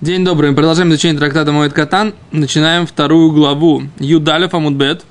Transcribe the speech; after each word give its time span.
День 0.00 0.24
добрый. 0.24 0.50
Мы 0.50 0.56
продолжаем 0.56 0.90
изучение 0.90 1.16
трактата 1.16 1.52
Моэд 1.52 1.72
Катан. 1.72 2.14
Начинаем 2.32 2.84
вторую 2.84 3.30
главу. 3.30 3.84
Юдалев 4.00 4.52
Амудбет. 4.52 5.04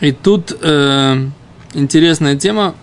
И 0.00 0.10
тут 0.12 0.56
э, 0.62 1.26
интересная 1.74 2.36
тема. 2.36 2.74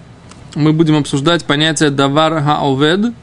Мы 0.53 0.73
будем 0.73 0.95
обсуждать 0.95 1.43
понятие 1.43 1.89
давар 1.89 2.39
хаовед. 2.43 3.13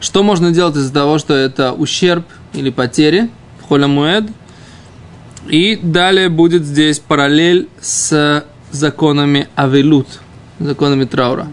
Что 0.00 0.22
можно 0.22 0.52
делать 0.52 0.74
из-за 0.74 0.92
того, 0.92 1.18
что 1.18 1.34
это 1.34 1.74
ущерб 1.74 2.24
или 2.54 2.70
потери 2.70 3.28
в 3.60 3.68
холя 3.68 3.86
муэд. 3.86 4.24
И 5.48 5.76
далее 5.76 6.30
будет 6.30 6.64
здесь 6.64 6.98
параллель 6.98 7.68
с 7.82 8.42
законами 8.70 9.48
авелут, 9.54 10.08
законами 10.58 11.04
траура. 11.04 11.46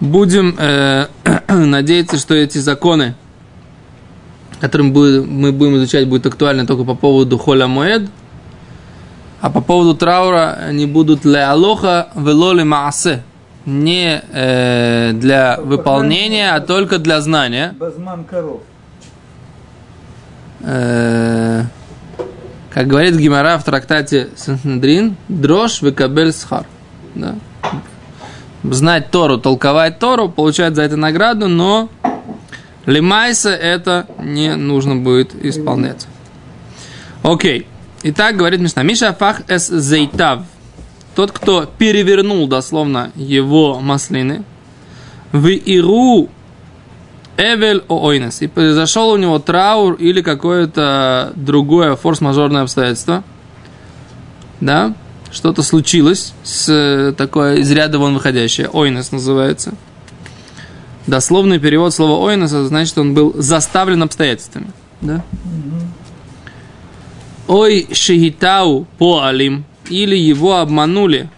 Будем 0.00 0.56
э, 0.58 1.06
надеяться, 1.48 2.16
что 2.16 2.34
эти 2.34 2.58
законы, 2.58 3.14
которые 4.60 4.90
мы 4.90 5.52
будем 5.52 5.76
изучать, 5.76 6.08
будут 6.08 6.26
актуальны 6.26 6.66
только 6.66 6.84
по 6.84 6.94
поводу 6.94 7.36
холя 7.38 7.66
моед, 7.66 8.08
а 9.40 9.50
по 9.50 9.60
поводу 9.60 9.94
траура 9.94 10.58
они 10.68 10.86
будут 10.86 11.24
ле 11.24 11.42
алоха 11.44 12.08
вело 12.14 12.52
ле 12.52 12.64
маасе. 12.64 13.22
Не 13.66 14.22
э, 14.32 15.12
для 15.12 15.58
выполнения, 15.60 16.52
а 16.52 16.60
только 16.60 16.98
для 16.98 17.20
знания. 17.20 17.74
Базман 17.78 18.24
коров. 18.24 18.62
Э, 20.60 21.64
как 22.70 22.86
говорит 22.86 23.16
Гимара 23.16 23.58
в 23.58 23.64
трактате 23.64 24.30
Санхендрин, 24.34 25.16
дрожь 25.28 25.82
выкабель 25.82 26.32
схар. 26.32 26.64
Да? 27.14 27.34
Знать 28.62 29.10
Тору, 29.10 29.38
толковать 29.38 29.98
Тору, 29.98 30.28
получать 30.28 30.74
за 30.74 30.82
это 30.82 30.96
награду, 30.96 31.48
но 31.48 31.88
лимайса 32.84 33.50
это 33.50 34.06
не 34.18 34.54
нужно 34.54 34.96
будет 34.96 35.34
исполнять. 35.44 36.06
Окей. 37.22 37.66
Итак, 38.02 38.36
говорит 38.36 38.60
Мишна. 38.60 38.82
Миша 38.82 39.12
фах 39.12 39.42
эс 39.48 39.68
зейтав. 39.68 40.42
Тот, 41.14 41.32
кто 41.32 41.66
перевернул 41.66 42.46
дословно 42.48 43.10
его 43.14 43.80
маслины. 43.80 44.44
В 45.32 45.48
иру 45.48 46.28
Эвель 47.36 47.82
Ойнес. 47.88 48.42
И 48.42 48.46
произошел 48.46 49.10
у 49.10 49.16
него 49.16 49.38
траур 49.38 49.94
или 49.94 50.20
какое-то 50.22 51.32
другое 51.34 51.96
форс-мажорное 51.96 52.62
обстоятельство. 52.62 53.22
Да? 54.60 54.94
Что-то 55.32 55.62
случилось 55.62 56.34
с 56.42 57.14
такое 57.16 57.56
из 57.56 57.70
ряда 57.70 57.98
вон 57.98 58.14
выходящее. 58.14 58.68
Ойнес 58.68 59.12
называется. 59.12 59.74
Дословный 61.06 61.58
перевод 61.58 61.94
слова 61.94 62.24
ойнес, 62.24 62.50
значит, 62.50 62.98
он 62.98 63.14
был 63.14 63.34
заставлен 63.36 64.02
обстоятельствами. 64.02 64.70
Да? 65.00 65.24
Ой 67.48 67.88
шигитау 67.92 68.86
по 68.98 69.24
алим. 69.24 69.64
Или 69.88 70.16
его 70.16 70.58
обманули, 70.58 71.28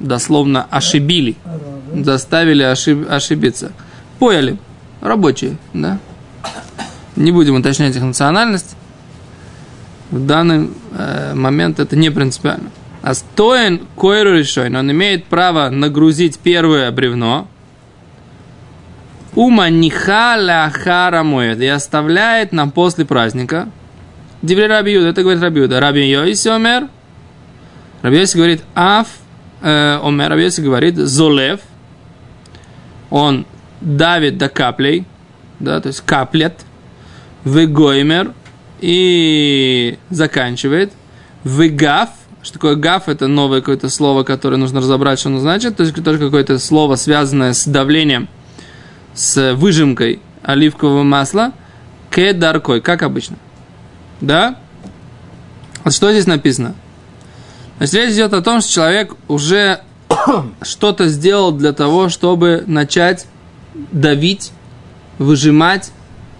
дословно 0.00 0.66
ошибили, 0.68 1.36
заставили 1.94 2.64
ошиб, 2.64 3.06
ошибиться. 3.08 3.70
Пояли 4.18 4.58
рабочие, 5.00 5.58
да. 5.74 6.00
Не 7.14 7.30
будем 7.30 7.54
уточнять 7.54 7.94
их 7.94 8.02
национальность. 8.02 8.74
В 10.10 10.26
данный 10.26 10.70
э, 10.92 11.34
момент 11.34 11.78
это 11.78 11.94
не 11.94 12.10
принципиально. 12.10 12.70
А 13.02 13.14
стоен 13.14 13.86
койру 13.94 14.34
решой, 14.34 14.74
он 14.74 14.90
имеет 14.90 15.24
право 15.26 15.68
нагрузить 15.70 16.38
первое 16.38 16.90
бревно. 16.90 17.48
Ума 19.34 19.68
ниха 19.68 20.36
ляхара 20.36 21.22
моет 21.22 21.60
и 21.60 21.66
оставляет 21.66 22.52
нам 22.52 22.70
после 22.70 23.04
праздника. 23.04 23.68
Диври 24.42 24.66
Рабиуда, 24.66 25.08
это 25.08 25.22
говорит 25.22 25.42
Рабиуда. 25.42 25.80
Раби 25.80 26.08
Йоиси 26.08 26.48
Омер. 26.48 26.88
Раби 28.02 28.16
Йоиси 28.16 28.36
говорит 28.36 28.62
Аф 28.74 29.08
э, 29.62 30.00
Омер. 30.02 30.30
Раби 30.30 30.42
Йоиси 30.42 30.60
говорит 30.60 30.96
Золев. 30.96 31.60
Он 33.10 33.46
давит 33.80 34.38
до 34.38 34.48
каплей, 34.48 35.04
да, 35.60 35.80
то 35.80 35.88
есть 35.88 36.00
каплет, 36.02 36.64
выгоймер 37.44 38.32
и 38.80 39.98
заканчивает, 40.10 40.92
выгав, 41.44 42.10
что 42.48 42.54
такое 42.54 42.76
гав, 42.76 43.10
это 43.10 43.28
новое 43.28 43.60
какое-то 43.60 43.90
слово, 43.90 44.22
которое 44.22 44.56
нужно 44.56 44.80
разобрать, 44.80 45.18
что 45.18 45.28
оно 45.28 45.38
значит, 45.38 45.76
то 45.76 45.82
есть 45.82 45.94
тоже 46.02 46.18
какое-то 46.18 46.58
слово, 46.58 46.96
связанное 46.96 47.52
с 47.52 47.66
давлением, 47.66 48.26
с 49.14 49.52
выжимкой 49.54 50.20
оливкового 50.42 51.02
масла, 51.02 51.52
кедаркой, 52.10 52.80
как 52.80 53.02
обычно. 53.02 53.36
Да? 54.22 54.56
Вот 55.84 55.92
что 55.92 56.10
здесь 56.10 56.26
написано? 56.26 56.74
Значит, 57.76 57.94
речь 57.96 58.14
идет 58.14 58.32
о 58.32 58.40
том, 58.40 58.62
что 58.62 58.72
человек 58.72 59.14
уже 59.28 59.82
что-то 60.62 61.06
сделал 61.08 61.52
для 61.52 61.74
того, 61.74 62.08
чтобы 62.08 62.64
начать 62.66 63.26
давить, 63.92 64.52
выжимать 65.18 65.92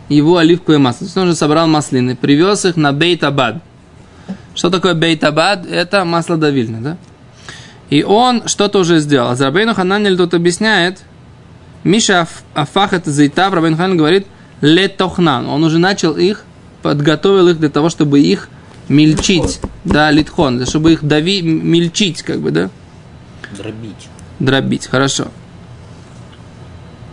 его 0.08 0.38
оливковое 0.38 0.78
масло. 0.78 1.00
То 1.00 1.04
есть 1.04 1.16
он 1.18 1.24
уже 1.24 1.36
собрал 1.36 1.66
маслины, 1.66 2.16
привез 2.16 2.64
их 2.64 2.76
на 2.76 2.94
бейт-абад. 2.94 3.62
Что 4.58 4.70
такое 4.70 4.94
бейт-абад? 4.94 5.66
Это 5.66 6.04
масло 6.04 6.36
давильное, 6.36 6.80
да? 6.80 6.96
И 7.90 8.02
он 8.02 8.48
что-то 8.48 8.80
уже 8.80 8.98
сделал. 8.98 9.30
А 9.30 9.36
Рабейну 9.36 9.72
Хананель 9.72 10.16
тут 10.16 10.34
объясняет, 10.34 10.98
Миша 11.84 12.26
Афах 12.54 12.92
это 12.92 13.12
зайтав, 13.12 13.54
Рабейну 13.54 13.76
Хананель 13.76 13.98
говорит, 13.98 14.26
летохнан. 14.60 15.46
Он 15.46 15.62
уже 15.62 15.78
начал 15.78 16.16
их, 16.16 16.42
подготовил 16.82 17.46
их 17.50 17.60
для 17.60 17.68
того, 17.68 17.88
чтобы 17.88 18.18
их 18.18 18.48
мельчить, 18.88 19.60
да, 19.84 20.10
литхон, 20.10 20.66
чтобы 20.66 20.94
их 20.94 21.04
дави, 21.04 21.40
мельчить, 21.40 22.22
как 22.22 22.40
бы, 22.40 22.50
да? 22.50 22.68
Дробить. 23.56 24.08
Дробить, 24.40 24.88
хорошо. 24.88 25.28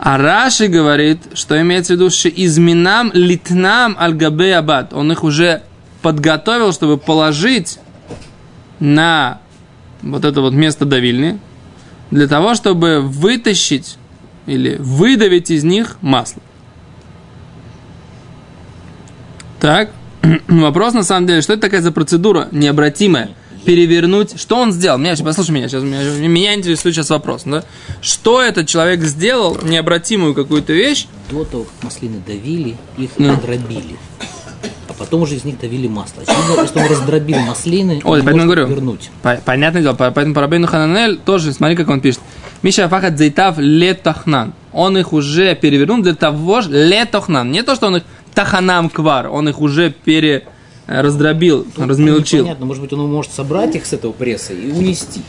А 0.00 0.18
Раши 0.18 0.66
говорит, 0.66 1.20
что 1.34 1.60
имеется 1.60 1.92
в 1.92 1.96
виду, 1.96 2.10
что 2.10 2.28
изменам 2.28 3.12
литнам 3.14 3.94
альгабе 3.96 4.56
абад. 4.56 4.92
Он 4.92 5.12
их 5.12 5.22
уже 5.22 5.62
подготовил, 6.06 6.72
чтобы 6.72 6.98
положить 6.98 7.80
на 8.78 9.40
вот 10.02 10.24
это 10.24 10.40
вот 10.40 10.52
место 10.52 10.84
давильни, 10.84 11.40
для 12.12 12.28
того, 12.28 12.54
чтобы 12.54 13.00
вытащить 13.00 13.98
или 14.46 14.76
выдавить 14.78 15.50
из 15.50 15.64
них 15.64 15.96
масло. 16.02 16.40
Так, 19.58 19.90
вопрос 20.46 20.94
на 20.94 21.02
самом 21.02 21.26
деле, 21.26 21.42
что 21.42 21.54
это 21.54 21.62
такая 21.62 21.82
за 21.82 21.90
процедура 21.90 22.46
необратимая? 22.52 23.30
перевернуть. 23.64 24.40
Что 24.40 24.58
он 24.58 24.70
сделал? 24.70 24.96
Меня, 24.96 25.16
послушай 25.16 25.50
меня, 25.50 25.66
сейчас, 25.66 25.82
меня, 25.82 26.28
меня 26.28 26.54
интересует 26.54 26.94
сейчас 26.94 27.10
вопрос. 27.10 27.42
Да? 27.44 27.64
Что 28.00 28.40
этот 28.40 28.68
человек 28.68 29.00
сделал, 29.02 29.58
необратимую 29.60 30.34
какую-то 30.34 30.72
вещь? 30.72 31.08
До 31.32 31.44
того, 31.44 31.64
как 31.64 31.82
маслины 31.82 32.22
давили, 32.24 32.76
их 32.96 33.10
ну. 33.18 33.36
дробили. 33.40 33.96
Потом 34.98 35.22
уже 35.22 35.36
из 35.36 35.44
них 35.44 35.58
давили 35.60 35.88
масло. 35.88 36.22
Очевидно, 36.22 36.62
если 36.62 36.78
он 36.78 36.86
раздробил 36.86 37.38
маслины, 37.40 38.00
Ой, 38.04 38.20
он 38.20 38.24
поэтому 38.24 38.44
говорю, 38.44 38.66
вернуть. 38.66 39.10
Понятное 39.44 39.82
дело, 39.82 39.94
поэтому 39.94 40.34
по 40.34 40.40
Рабейну 40.40 40.66
Хананель 40.66 41.18
тоже, 41.18 41.52
смотри, 41.52 41.76
как 41.76 41.88
он 41.88 42.00
пишет. 42.00 42.20
Миша 42.62 42.88
Фахат 42.88 43.18
Зайтав 43.18 43.56
Летахнан. 43.58 44.54
Он 44.72 44.96
их 44.98 45.12
уже 45.12 45.54
перевернул 45.54 46.02
для 46.02 46.14
того 46.14 46.62
же 46.62 46.70
Летахнан. 46.70 47.50
Не 47.50 47.62
то, 47.62 47.74
что 47.74 47.88
он 47.88 47.98
их 47.98 48.02
Таханам 48.34 48.90
Квар, 48.90 49.28
он 49.28 49.48
их 49.48 49.60
уже 49.60 49.90
пере, 49.90 50.44
раздробил, 50.86 51.66
ну, 51.76 51.86
размельчил. 51.88 52.44
Понятно, 52.44 52.66
может 52.66 52.82
быть, 52.82 52.92
он 52.92 53.10
может 53.10 53.32
собрать 53.32 53.74
их 53.76 53.86
с 53.86 53.92
этого 53.92 54.12
пресса 54.12 54.52
и 54.52 54.70
унести. 54.72 55.22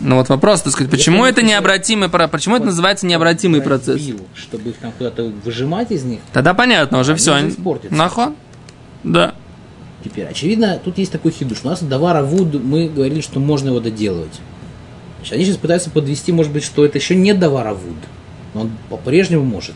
Ну 0.00 0.14
вот 0.16 0.28
вопрос, 0.28 0.62
так 0.62 0.72
сказать, 0.72 0.90
почему 0.92 1.24
это 1.24 1.42
необратимый, 1.42 2.08
почему 2.08 2.54
это 2.54 2.66
называется 2.66 3.04
необратимый 3.06 3.60
процесс? 3.60 4.00
Чтобы 4.34 4.70
их 4.70 4.76
там 4.76 4.92
куда-то 4.96 5.32
выжимать 5.44 5.90
из 5.90 6.04
них. 6.04 6.20
Тогда 6.32 6.54
понятно, 6.54 7.00
уже 7.00 7.16
все. 7.16 7.36
Нахон? 7.90 8.36
Да. 9.04 9.34
Теперь, 10.04 10.26
очевидно, 10.26 10.80
тут 10.82 10.98
есть 10.98 11.12
такой 11.12 11.32
хидуш. 11.32 11.58
У 11.64 11.68
нас 11.68 11.82
Давара 11.82 12.22
Вуд, 12.22 12.62
мы 12.62 12.88
говорили, 12.88 13.20
что 13.20 13.40
можно 13.40 13.68
его 13.68 13.80
доделывать. 13.80 14.40
Значит, 15.18 15.34
они 15.34 15.44
сейчас 15.44 15.56
пытаются 15.56 15.90
подвести, 15.90 16.30
может 16.32 16.52
быть, 16.52 16.64
что 16.64 16.84
это 16.84 16.98
еще 16.98 17.16
не 17.16 17.34
Давара 17.34 17.74
Вуд. 17.74 17.96
Но 18.54 18.62
он 18.62 18.70
по-прежнему 18.88 19.44
может. 19.44 19.74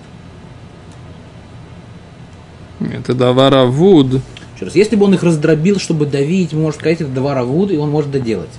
Это 2.80 3.14
Давара 3.14 3.64
Вуд. 3.64 4.20
Еще 4.62 4.66
раз, 4.66 4.76
если 4.76 4.96
бы 4.96 5.06
он 5.06 5.14
их 5.14 5.22
раздробил, 5.24 5.80
чтобы 5.80 6.06
давить, 6.06 6.52
можно 6.52 6.78
сказать, 6.78 7.00
это 7.00 7.10
два 7.10 7.34
равуд, 7.34 7.72
и 7.72 7.76
он 7.76 7.90
может 7.90 8.12
доделать. 8.12 8.50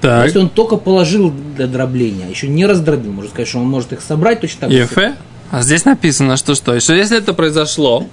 Так. 0.00 0.24
Если 0.24 0.40
он 0.40 0.48
только 0.48 0.76
положил 0.76 1.32
для 1.56 1.68
дробления, 1.68 2.28
еще 2.28 2.48
не 2.48 2.66
раздробил, 2.66 3.12
можно 3.12 3.30
сказать, 3.30 3.48
что 3.48 3.58
он 3.58 3.68
может 3.68 3.92
их 3.92 4.00
собрать 4.00 4.40
точно 4.40 4.62
так 4.62 4.72
же. 4.72 4.78
Ефе? 4.78 5.14
А 5.52 5.62
здесь 5.62 5.84
написано, 5.84 6.36
что 6.36 6.56
что? 6.56 6.78
Что 6.80 6.94
если 6.94 7.18
это 7.18 7.34
произошло, 7.34 8.08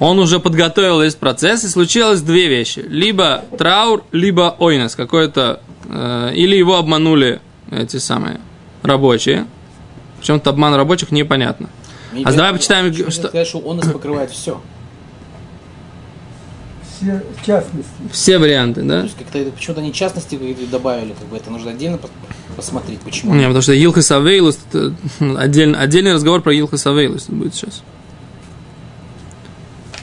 он 0.00 0.18
уже 0.18 0.40
подготовил 0.40 1.00
весь 1.02 1.14
процесс, 1.14 1.64
и 1.64 1.68
случилось 1.68 2.20
две 2.20 2.48
вещи. 2.48 2.80
Либо 2.86 3.44
траур, 3.56 4.04
либо 4.12 4.54
ойнес, 4.58 4.94
какой-то... 4.96 5.60
Э, 5.88 6.32
или 6.34 6.56
его 6.56 6.76
обманули 6.76 7.40
эти 7.70 7.98
самые 7.98 8.40
рабочие. 8.82 9.46
Причем-то 10.18 10.50
обман 10.50 10.74
рабочих 10.74 11.10
непонятно. 11.10 11.68
Мне 12.12 12.24
А 12.24 12.32
давай 12.32 12.52
почитаем, 12.52 12.92
что- 12.94 13.28
сказать, 13.28 13.46
что 13.46 13.58
он 13.58 13.76
нас 13.78 13.88
покрывает 13.88 14.30
все. 14.30 14.60
Все 16.96 17.22
частности. 17.44 17.90
Все 18.12 18.38
варианты, 18.38 18.80
То 18.82 18.86
да? 18.86 19.02
есть 19.02 19.16
как-то 19.18 19.38
это- 19.38 19.50
почему-то 19.50 19.80
они 19.80 19.92
частности 19.92 20.38
добавили, 20.70 21.12
как 21.18 21.28
бы 21.28 21.36
это 21.36 21.50
нужно 21.50 21.72
отдельно 21.72 21.96
пос- 21.96 22.10
посмотреть, 22.56 23.00
почему. 23.00 23.34
Не, 23.34 23.42
потому 23.44 23.62
что 23.62 23.72
Илхас 23.74 24.10
Авейлус, 24.12 24.58
это 24.70 24.94
отдельный, 25.38 25.78
отдельный 25.78 26.14
разговор 26.14 26.40
про 26.40 26.54
Илхас 26.54 26.86
Авейлус 26.86 27.26
будет 27.28 27.54
сейчас. 27.54 27.82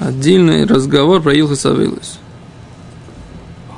Отдельный 0.01 0.65
разговор 0.65 1.21
про 1.21 1.31
Авейлус. 1.31 2.17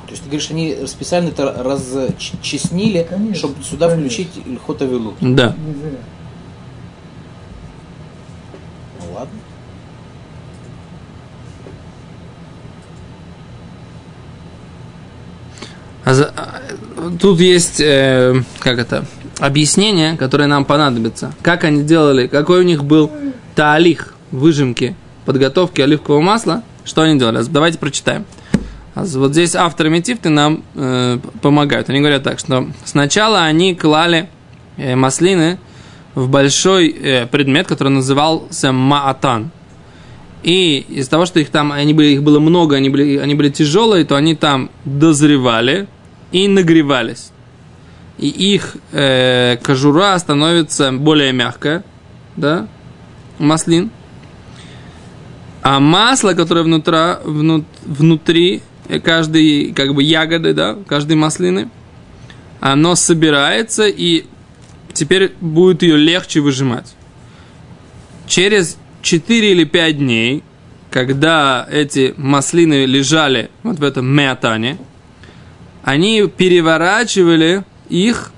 То 0.07 0.11
есть 0.11 0.23
ты 0.23 0.29
говоришь, 0.29 0.49
они 0.51 0.77
специально 0.87 1.27
это 1.27 1.51
разчеснили, 1.61 3.05
Конечно, 3.09 3.35
чтобы 3.35 3.61
сюда 3.61 3.89
конечно. 3.89 4.09
включить 4.09 4.29
Ильхота 4.45 4.85
Вилут. 4.85 5.15
Да. 5.19 5.53
Ну 9.01 9.13
ладно. 9.13 9.37
А 16.05 16.13
за- 16.13 16.33
а, 16.35 16.61
тут 17.19 17.39
есть, 17.39 17.79
э, 17.79 18.41
как 18.59 18.77
это, 18.77 19.05
объяснение, 19.39 20.17
которое 20.17 20.47
нам 20.47 20.65
понадобится. 20.65 21.33
Как 21.41 21.63
они 21.63 21.83
делали, 21.83 22.27
какой 22.27 22.59
у 22.59 22.63
них 22.63 22.83
был 22.83 23.09
таалих 23.55 24.13
выжимки, 24.31 24.95
подготовки 25.25 25.81
оливкового 25.81 26.21
масла, 26.21 26.63
что 26.85 27.01
они 27.01 27.19
делали. 27.19 27.43
Давайте 27.49 27.79
прочитаем. 27.79 28.25
А 28.95 29.05
Вот 29.05 29.31
здесь 29.31 29.55
авторы 29.55 29.89
Метифты 29.89 30.29
нам 30.29 30.63
э, 30.75 31.17
помогают. 31.41 31.89
Они 31.89 31.99
говорят 31.99 32.23
так, 32.23 32.39
что 32.39 32.67
сначала 32.85 33.43
они 33.43 33.73
клали 33.73 34.29
э, 34.77 34.95
маслины 34.95 35.57
в 36.13 36.29
большой 36.29 36.89
э, 36.89 37.25
предмет, 37.25 37.67
который 37.67 37.89
назывался 37.89 38.71
маатан. 38.71 39.51
И 40.43 40.85
из-за 40.89 41.09
того, 41.09 41.25
что 41.25 41.39
их 41.39 41.49
там, 41.49 41.71
они 41.71 41.93
были, 41.93 42.09
их 42.09 42.21
было 42.21 42.39
много, 42.39 42.75
они 42.75 42.89
были, 42.89 43.17
они 43.17 43.33
были 43.33 43.49
тяжелые, 43.49 44.05
то 44.05 44.15
они 44.15 44.35
там 44.35 44.69
дозревали 44.85 45.87
и 46.31 46.47
нагревались. 46.47 47.31
И 48.19 48.27
их 48.27 48.75
э, 48.91 49.57
кожура 49.63 50.17
становится 50.19 50.91
более 50.91 51.31
мягкая, 51.31 51.83
да, 52.35 52.67
маслин. 53.39 53.89
А 55.63 55.79
масло, 55.79 56.33
которое 56.33 56.63
внутра, 56.63 57.21
внут- 57.23 57.65
внутри 57.85 58.61
э, 58.89 58.99
каждой, 58.99 59.71
как 59.71 59.95
бы 59.95 60.03
ягоды, 60.03 60.53
да, 60.53 60.77
каждой 60.85 61.15
маслины, 61.15 61.69
оно 62.59 62.95
собирается 62.95 63.87
и 63.87 64.25
теперь 64.91 65.31
будет 65.39 65.81
ее 65.81 65.95
легче 65.95 66.41
выжимать. 66.41 66.93
Через 68.27 68.77
4 69.01 69.51
или 69.53 69.63
5 69.63 69.97
дней, 69.97 70.43
когда 70.91 71.65
эти 71.71 72.13
маслины 72.17 72.85
лежали 72.85 73.49
вот 73.63 73.79
в 73.79 73.83
этом 73.85 74.05
мятане, 74.05 74.77
они 75.85 76.27
переворачивали 76.27 77.63
их, 77.87 78.33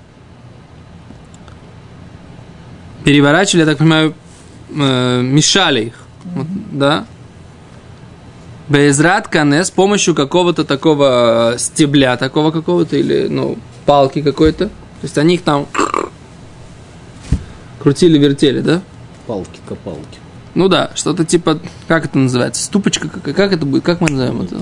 переворачивали, 3.04 3.62
я 3.62 3.66
так 3.66 3.78
понимаю, 3.78 4.14
э, 4.70 5.22
мешали 5.22 5.86
их, 5.86 5.94
вот, 6.24 6.46
да, 6.70 7.06
Безрат 8.68 9.28
Кане 9.28 9.64
с 9.64 9.70
помощью 9.70 10.14
какого-то 10.14 10.64
такого 10.64 11.54
э, 11.54 11.58
стебля, 11.58 12.16
такого 12.16 12.50
какого-то, 12.50 12.96
или, 12.96 13.28
ну, 13.28 13.58
палки 13.84 14.22
какой-то. 14.22 14.66
То 14.66 15.02
есть 15.02 15.18
они 15.18 15.36
их 15.36 15.42
там 15.42 15.66
крутили-вертели, 17.80 18.60
да? 18.60 18.82
Палки, 19.26 19.60
копалки. 19.68 20.18
Ну 20.54 20.68
да, 20.68 20.90
что-то 20.94 21.24
типа, 21.24 21.60
как 21.86 22.06
это 22.06 22.18
называется? 22.18 22.64
Ступочка 22.64 23.08
какая? 23.08 23.34
Как 23.34 23.52
это 23.52 23.66
будет? 23.66 23.84
Как 23.84 24.00
мы 24.00 24.10
назовем 24.10 24.42
это? 24.42 24.56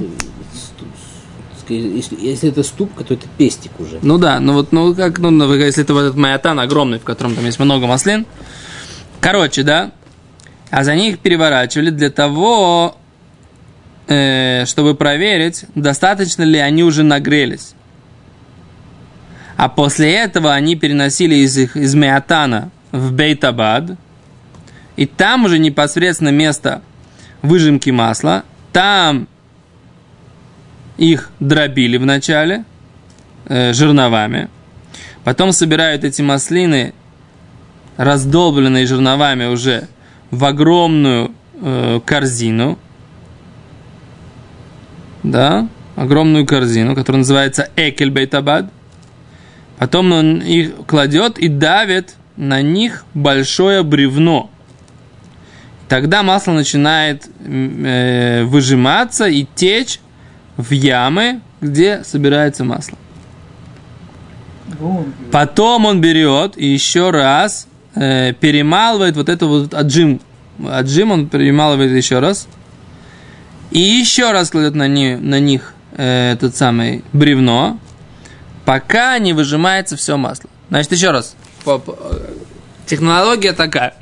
Если, 1.69 2.19
если 2.21 2.51
это 2.51 2.63
ступка, 2.63 3.05
то 3.05 3.15
это 3.15 3.27
пестик 3.39 3.73
уже. 3.79 3.99
Ну 4.03 4.19
да, 4.19 4.39
ну 4.41 4.53
вот, 4.53 4.73
ну 4.73 4.95
как, 4.95 5.19
ну, 5.19 5.31
ну, 5.31 5.55
если 5.55 5.83
это 5.83 5.95
вот 5.95 6.01
этот 6.01 6.17
маятан 6.17 6.61
огромный, 6.61 6.99
в 6.99 7.05
котором 7.05 7.35
там 7.35 7.47
есть 7.47 7.59
много 7.59 7.87
маслин. 7.87 8.27
Короче, 9.21 9.63
да, 9.63 9.93
а 10.71 10.85
за 10.85 10.95
них 10.95 11.21
переворачивали 11.21 11.89
для 11.91 12.11
того, 12.11 12.99
э, 14.07 14.65
чтобы 14.67 14.95
проверить, 14.95 15.65
достаточно 15.75 16.43
ли 16.43 16.59
они 16.59 16.83
уже 16.83 17.03
нагрелись. 17.03 17.75
А 19.57 19.69
после 19.69 20.13
этого 20.13 20.53
они 20.53 20.77
переносили 20.77 21.37
из 21.37 21.57
их 21.57 21.77
из 21.77 21.95
Меатана 21.95 22.71
в 22.91 23.13
Бейтабад, 23.13 23.97
и 24.97 25.07
там 25.07 25.45
уже 25.45 25.59
непосредственно 25.59 26.31
место 26.31 26.83
выжимки 27.43 27.91
масла, 27.91 28.45
там 28.73 29.29
их 30.97 31.31
дробили 31.41 31.97
вначале 31.97 32.65
э, 33.47 33.73
жерновами, 33.73 34.49
потом 35.25 35.53
собирают 35.53 36.05
эти 36.05 36.23
маслины, 36.23 36.95
раздолбленные 37.97 38.87
жерновами 38.87 39.47
уже 39.47 39.89
в 40.31 40.45
огромную 40.45 41.33
э, 41.61 42.01
корзину, 42.05 42.79
да, 45.25 45.69
огромную 45.97 46.47
корзину, 46.47 46.95
которая 46.95 47.19
называется 47.19 47.69
Экель 47.75 48.11
Бейтабад. 48.11 48.71
Потом 49.79 50.13
он 50.13 50.39
их 50.39 50.87
кладет 50.87 51.39
и 51.39 51.49
давит 51.49 52.15
на 52.37 52.63
них 52.63 53.05
большое 53.15 53.83
бревно. 53.83 54.51
Тогда 55.89 56.23
масло 56.23 56.53
начинает 56.53 57.29
э, 57.45 58.45
выжиматься 58.45 59.27
и 59.27 59.47
течь 59.55 60.01
в 60.57 60.71
ямы, 60.73 61.41
где 61.61 62.05
собирается 62.05 62.65
масло. 62.65 62.97
Потом 65.31 65.87
он 65.87 66.01
берет 66.01 66.57
и 66.57 66.67
еще 66.67 67.11
раз 67.11 67.67
э, 67.95 68.33
перемалывает 68.33 69.17
вот 69.17 69.29
это 69.29 69.47
вот 69.47 69.75
отжим. 69.75 70.21
Отжим 70.67 71.13
он 71.13 71.29
перемалывает 71.29 71.93
еще 71.93 72.19
раз. 72.21 72.49
И 73.71 73.81
еще 73.81 74.33
раз 74.33 74.51
кладет 74.51 74.75
на, 74.75 74.87
ни- 74.89 75.17
на 75.17 75.41
них 75.41 75.73
э, 75.97 76.33
этот 76.33 76.55
самый 76.57 77.05
бревно, 77.13 77.79
пока 78.65 79.19
не 79.19 79.33
выжимается 79.33 79.97
все 79.97 80.17
масло. 80.17 80.49
Значит, 80.71 80.93
еще 80.93 81.11
раз. 81.11 81.35
Технология 82.87 83.53
такая. 83.53 83.95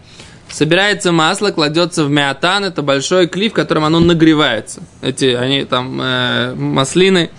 Собирается 0.51 1.13
масло, 1.13 1.51
кладется 1.51 2.05
в 2.05 2.11
миотан, 2.11 2.65
это 2.65 2.83
большой 2.83 3.27
клей, 3.27 3.49
в 3.49 3.55
котором 3.55 3.85
оно 3.85 4.01
нагревается. 4.01 4.83
Эти, 5.01 5.27
они 5.27 5.65
там, 5.65 5.99
э, 6.03 6.55
маслины 6.55 7.31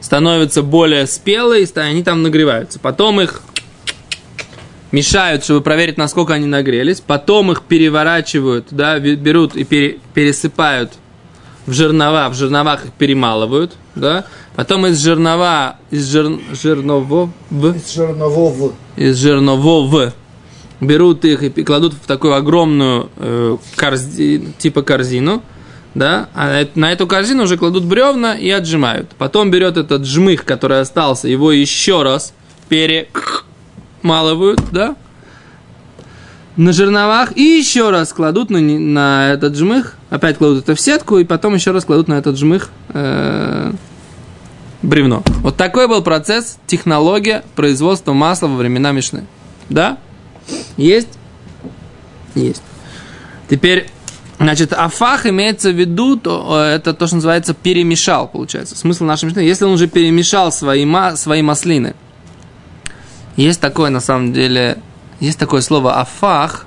становятся 0.00 0.62
более 0.62 1.06
спелые, 1.08 1.66
они 1.74 2.04
там 2.04 2.22
нагреваются. 2.22 2.78
Потом 2.78 3.20
их 3.20 3.42
мешают, 4.92 5.42
чтобы 5.42 5.60
проверить, 5.62 5.96
насколько 5.98 6.34
они 6.34 6.46
нагрелись. 6.46 7.00
Потом 7.00 7.50
их 7.50 7.62
переворачивают, 7.62 8.68
да, 8.70 8.98
берут 9.00 9.56
и 9.56 9.64
пере- 9.64 9.98
пересыпают 10.14 10.92
в 11.66 11.72
жернова, 11.72 12.28
в 12.28 12.34
жерновах 12.34 12.84
их 12.86 12.92
перемалывают, 12.92 13.72
да. 13.94 14.24
Потом 14.56 14.86
из 14.86 14.98
жернова, 15.02 15.76
из 15.90 16.10
жир, 16.10 16.38
жерновов, 16.52 17.30
из 17.50 17.90
Чернового. 17.90 18.72
из 18.96 19.16
жерновов 19.16 20.12
берут 20.80 21.24
их 21.24 21.42
и 21.42 21.50
кладут 21.64 21.94
в 21.94 22.06
такую 22.06 22.34
огромную 22.34 23.08
э, 23.16 23.56
корзи- 23.76 24.52
типа 24.58 24.82
корзину, 24.82 25.42
да, 25.94 26.28
а 26.34 26.66
на 26.74 26.92
эту 26.92 27.06
корзину 27.06 27.44
уже 27.44 27.56
кладут 27.56 27.84
бревна 27.84 28.34
и 28.34 28.50
отжимают. 28.50 29.10
Потом 29.16 29.50
берет 29.50 29.76
этот 29.76 30.04
жмых, 30.04 30.44
который 30.44 30.80
остался, 30.80 31.28
его 31.28 31.52
еще 31.52 32.02
раз 32.02 32.34
перемалывают, 32.68 34.60
да, 34.72 34.96
на 36.56 36.72
жерновах 36.72 37.36
и 37.36 37.42
еще 37.42 37.90
раз 37.90 38.12
кладут 38.12 38.50
на, 38.50 38.58
не- 38.58 38.78
на 38.78 39.30
этот 39.32 39.56
жмых, 39.56 39.96
опять 40.10 40.38
кладут 40.38 40.64
это 40.64 40.74
в 40.74 40.80
сетку 40.80 41.18
и 41.18 41.24
потом 41.24 41.54
еще 41.54 41.70
раз 41.70 41.84
кладут 41.84 42.08
на 42.08 42.14
этот 42.14 42.38
жмых 42.38 42.70
э, 42.90 43.72
бревно. 44.82 45.22
Вот 45.40 45.56
такой 45.56 45.88
был 45.88 46.02
процесс, 46.02 46.58
технология 46.66 47.42
производства 47.56 48.12
масла 48.12 48.48
во 48.48 48.56
времена 48.56 48.92
Мишны. 48.92 49.24
Да? 49.68 49.98
Есть? 50.76 51.08
Есть. 52.34 52.62
Теперь, 53.48 53.88
значит, 54.38 54.72
афах 54.72 55.26
имеется 55.26 55.70
в 55.70 55.78
виду, 55.78 56.16
то, 56.16 56.64
э, 56.64 56.74
это 56.76 56.92
то, 56.92 57.06
что 57.06 57.16
называется 57.16 57.54
перемешал, 57.54 58.28
получается. 58.28 58.76
Смысл 58.76 59.04
нашей 59.04 59.26
Мишны, 59.26 59.40
если 59.40 59.64
он 59.64 59.72
уже 59.72 59.88
перемешал 59.88 60.52
свои, 60.52 60.86
свои 61.16 61.40
маслины. 61.40 61.94
Есть 63.36 63.60
такое, 63.60 63.88
на 63.88 64.00
самом 64.00 64.34
деле, 64.34 64.76
есть 65.22 65.38
такое 65.38 65.60
слово 65.60 66.00
афах 66.00 66.66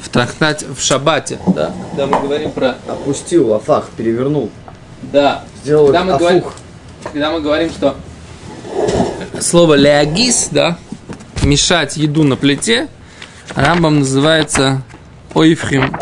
в 0.00 0.08
трактате, 0.08 0.66
в 0.74 0.80
шабате, 0.80 1.38
да, 1.48 1.70
когда 1.90 2.06
мы 2.06 2.22
говорим 2.22 2.50
про 2.50 2.78
Опустил 2.88 3.52
афах, 3.52 3.90
перевернул. 3.94 4.50
да. 5.02 5.44
Сделал 5.62 5.88
когда 5.88 6.04
мы, 6.04 6.12
афух. 6.12 6.20
говорим, 6.20 6.44
когда 7.12 7.30
мы 7.30 7.40
говорим, 7.42 7.68
что 7.68 7.96
слово 9.38 9.74
леагис, 9.74 10.48
да, 10.50 10.78
мешать 11.42 11.98
еду 11.98 12.22
на 12.24 12.36
плите, 12.36 12.88
Рамбам 13.54 13.98
называется 13.98 14.80
Ойфхим. 15.34 15.94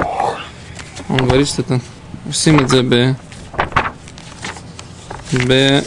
Он 1.09 1.17
говорит, 1.17 1.49
что 1.49 1.63
это 1.63 1.81
Симадзе 2.33 2.83
Б. 2.83 3.17
Б. 5.33 5.83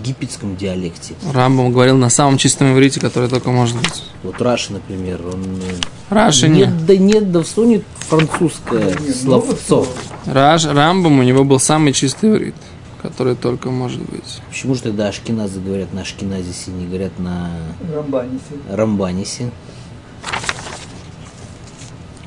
Египетском 0.00 0.56
диалекте. 0.56 1.14
Рамбам 1.32 1.72
говорил 1.72 1.96
на 1.96 2.08
самом 2.10 2.38
чистом 2.38 2.72
иврите, 2.72 3.00
который 3.00 3.28
только 3.28 3.50
может 3.50 3.76
быть. 3.76 4.02
Вот 4.22 4.40
Раши, 4.40 4.72
например, 4.72 5.20
он... 5.26 5.44
э, 5.62 5.74
Раши 6.08 6.48
не. 6.48 6.60
Нет, 6.60 6.86
да 6.86 6.96
нет, 6.96 7.30
да 7.32 7.42
всунет 7.42 7.84
французское 8.08 8.96
словцо. 9.22 9.86
Раш, 10.26 10.64
Рамбам 10.64 11.18
у 11.18 11.22
него 11.22 11.44
был 11.44 11.60
самый 11.60 11.92
чистый 11.92 12.30
иврит, 12.30 12.54
который 13.02 13.34
только 13.36 13.70
может 13.70 14.00
быть. 14.10 14.40
Почему 14.48 14.74
же 14.74 14.82
тогда 14.82 15.08
ашкеназы 15.08 15.60
говорят 15.60 15.92
на 15.92 16.00
ашкеназисе, 16.02 16.70
не 16.70 16.86
говорят 16.86 17.18
на 17.18 17.50
Рамбанисе. 17.94 18.40
рамбанисе? 18.70 19.50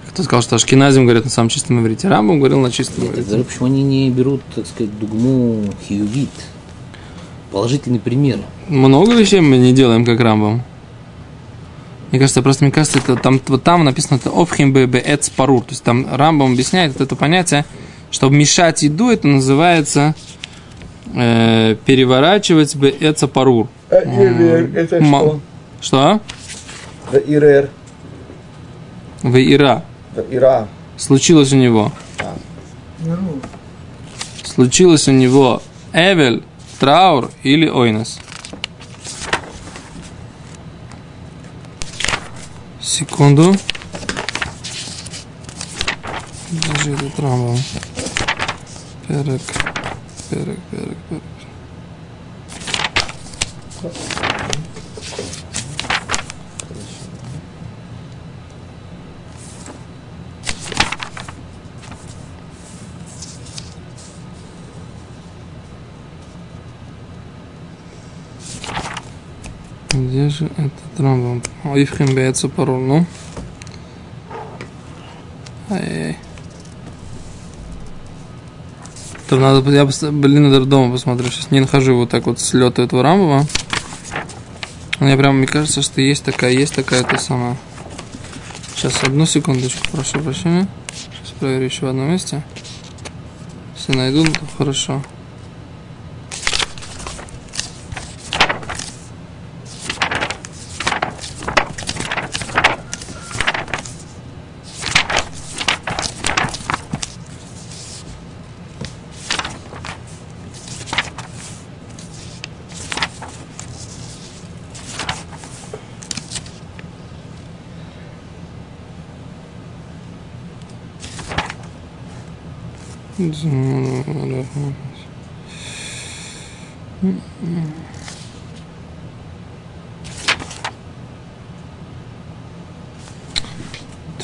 Кто 0.09 0.21
сказал, 0.21 0.43
что 0.43 0.55
Ашкиназим 0.57 1.05
говорит 1.05 1.23
на 1.23 1.31
самом 1.31 1.49
чистом 1.49 1.81
иврите? 1.81 2.07
Рамбам 2.07 2.37
говорил 2.37 2.59
на 2.59 2.71
чистом 2.71 3.03
Я 3.03 3.09
так 3.09 3.13
иврите. 3.15 3.29
говорю, 3.29 3.43
почему 3.45 3.65
они 3.65 3.81
не 3.81 4.11
берут, 4.11 4.41
так 4.53 4.67
сказать, 4.67 4.99
дугму 4.99 5.63
хиювит? 5.87 6.29
Положительный 7.53 7.99
пример. 7.99 8.39
Много 8.67 9.13
вещей 9.13 9.39
мы 9.39 9.57
не 9.57 9.73
делаем, 9.73 10.05
как 10.05 10.19
Рамбам. 10.19 10.63
Мне 12.09 12.19
кажется, 12.19 12.41
просто 12.41 12.63
мне 12.63 12.71
кажется, 12.71 12.97
это 12.97 13.15
там, 13.15 13.39
вот 13.47 13.61
там 13.61 13.83
написано 13.83 14.17
это 14.17 14.31
офхим 14.31 14.73
бе 14.73 14.85
эц 14.85 15.29
парур. 15.29 15.61
То 15.61 15.69
есть 15.69 15.83
там 15.83 16.07
Рамбам 16.11 16.53
объясняет 16.53 16.93
вот 16.93 17.01
это 17.01 17.15
понятие, 17.15 17.63
что 18.09 18.29
мешать 18.29 18.81
еду, 18.81 19.11
это 19.11 19.27
называется 19.27 20.15
э, 21.13 21.75
переворачивать 21.85 22.75
бе 22.75 22.89
эца 22.89 23.27
парур. 23.27 23.67
А 23.91 23.97
Ирер, 23.97 24.75
это 24.75 25.05
что? 25.05 25.39
Что? 25.79 26.21
Ирер. 27.27 27.69
В 29.21 29.37
Ира. 29.37 29.83
Ира. 30.31 30.67
Случилось 30.97 31.53
у 31.53 31.57
него. 31.57 31.91
Ну, 33.05 33.15
Случилось 34.43 35.07
у 35.07 35.11
него 35.11 35.61
Эвель, 35.93 36.41
траур 36.83 37.31
или 37.43 37.69
ойнес. 37.69 38.19
Секунду. 42.81 43.55
Где 46.51 46.83
же 46.83 46.91
этот 46.91 47.19
Рамбам? 47.21 47.57
Перек, 49.07 49.41
перек, 50.29 50.59
же 70.43 70.51
этот 70.57 70.99
Рамбам? 70.99 71.41
Ивхим 71.63 72.15
бейца 72.15 72.49
парол, 72.49 72.79
ну? 72.79 73.05
Там 79.29 79.41
надо, 79.41 79.71
я, 79.71 79.85
блин, 79.85 80.43
надо 80.43 80.65
дома 80.65 80.91
посмотрю. 80.91 81.29
Сейчас 81.31 81.49
не 81.51 81.59
нахожу 81.59 81.95
вот 81.95 82.09
так 82.09 82.25
вот 82.25 82.39
слета 82.39 82.81
этого 82.81 83.01
Рамбова. 83.03 83.45
Мне 84.99 85.17
прям, 85.17 85.37
мне 85.37 85.47
кажется, 85.47 85.81
что 85.81 86.01
есть 86.01 86.23
такая, 86.23 86.51
есть 86.51 86.75
такая 86.75 87.03
то 87.03 87.17
сама. 87.17 87.57
Сейчас, 88.75 89.01
одну 89.03 89.25
секундочку, 89.25 89.87
прошу 89.91 90.19
прощения. 90.19 90.67
Сейчас 90.91 91.33
проверю 91.39 91.65
еще 91.65 91.85
в 91.85 91.89
одном 91.89 92.11
месте. 92.11 92.43
Если 93.75 93.97
найду, 93.97 94.25
то 94.25 94.39
хорошо. 94.57 95.01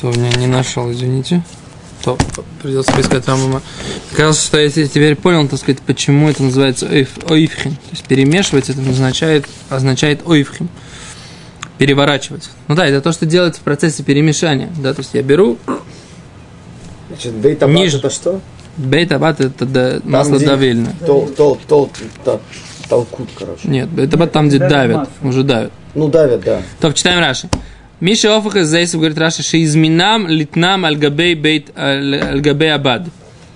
То 0.00 0.08
меня 0.10 0.30
не 0.38 0.46
нашел, 0.46 0.90
извините. 0.90 1.42
То 2.02 2.16
придется 2.62 2.92
поискать 2.92 3.28
Рамбама. 3.28 3.60
Кажется, 4.16 4.46
что 4.46 4.58
я 4.58 4.70
те- 4.70 4.88
теперь 4.88 5.14
понял, 5.16 5.46
так 5.48 5.58
сказать, 5.58 5.82
почему 5.82 6.30
это 6.30 6.42
называется 6.42 6.86
ойф- 6.86 7.30
ойфхим. 7.30 7.72
То 7.72 7.90
есть 7.90 8.04
перемешивать 8.04 8.70
это 8.70 8.80
означает, 8.80 9.44
означает 9.68 10.20
ойфхим. 10.26 10.68
Переворачивать. 11.76 12.50
Ну 12.68 12.74
да, 12.74 12.86
это 12.86 13.00
то, 13.02 13.12
что 13.12 13.26
делается 13.26 13.60
в 13.60 13.64
процессе 13.64 14.02
перемешания. 14.02 14.70
Да, 14.82 14.94
то 14.94 15.00
есть 15.00 15.10
я 15.12 15.22
беру 15.22 15.58
Значит, 17.08 17.34
бейтабат 17.34 17.74
Ниже. 17.76 17.98
это 17.98 18.08
что? 18.10 18.40
бейт-абат, 18.76 19.40
это 19.40 19.66
да- 19.66 20.00
масло 20.04 20.38
давильное. 20.38 20.94
Тол, 21.06 21.28
тол, 21.36 21.58
тол, 21.68 21.90
тол- 22.24 22.40
толкут, 22.88 23.28
короче. 23.36 23.68
Нет, 23.68 23.88
бейт-абат 23.90 24.32
там, 24.32 24.48
где 24.48 24.58
Давит 24.58 24.70
давят, 24.70 25.08
уже 25.22 25.42
давят. 25.42 25.72
Ну, 25.94 26.08
давят, 26.08 26.40
да. 26.42 26.62
То, 26.80 26.92
читаем 26.92 27.18
Раши. 27.18 27.48
Миша 28.00 28.34
Офаха 28.36 28.64
Зайсов 28.64 29.00
говорит 29.00 29.18
Раши, 29.18 29.42
что 29.42 29.62
изминам 29.62 30.26
литнам 30.26 30.84
альгабей 30.86 31.34
бейт 31.34 31.70
аль- 31.76 32.16
альгабей 32.16 32.72
абад. 32.72 33.06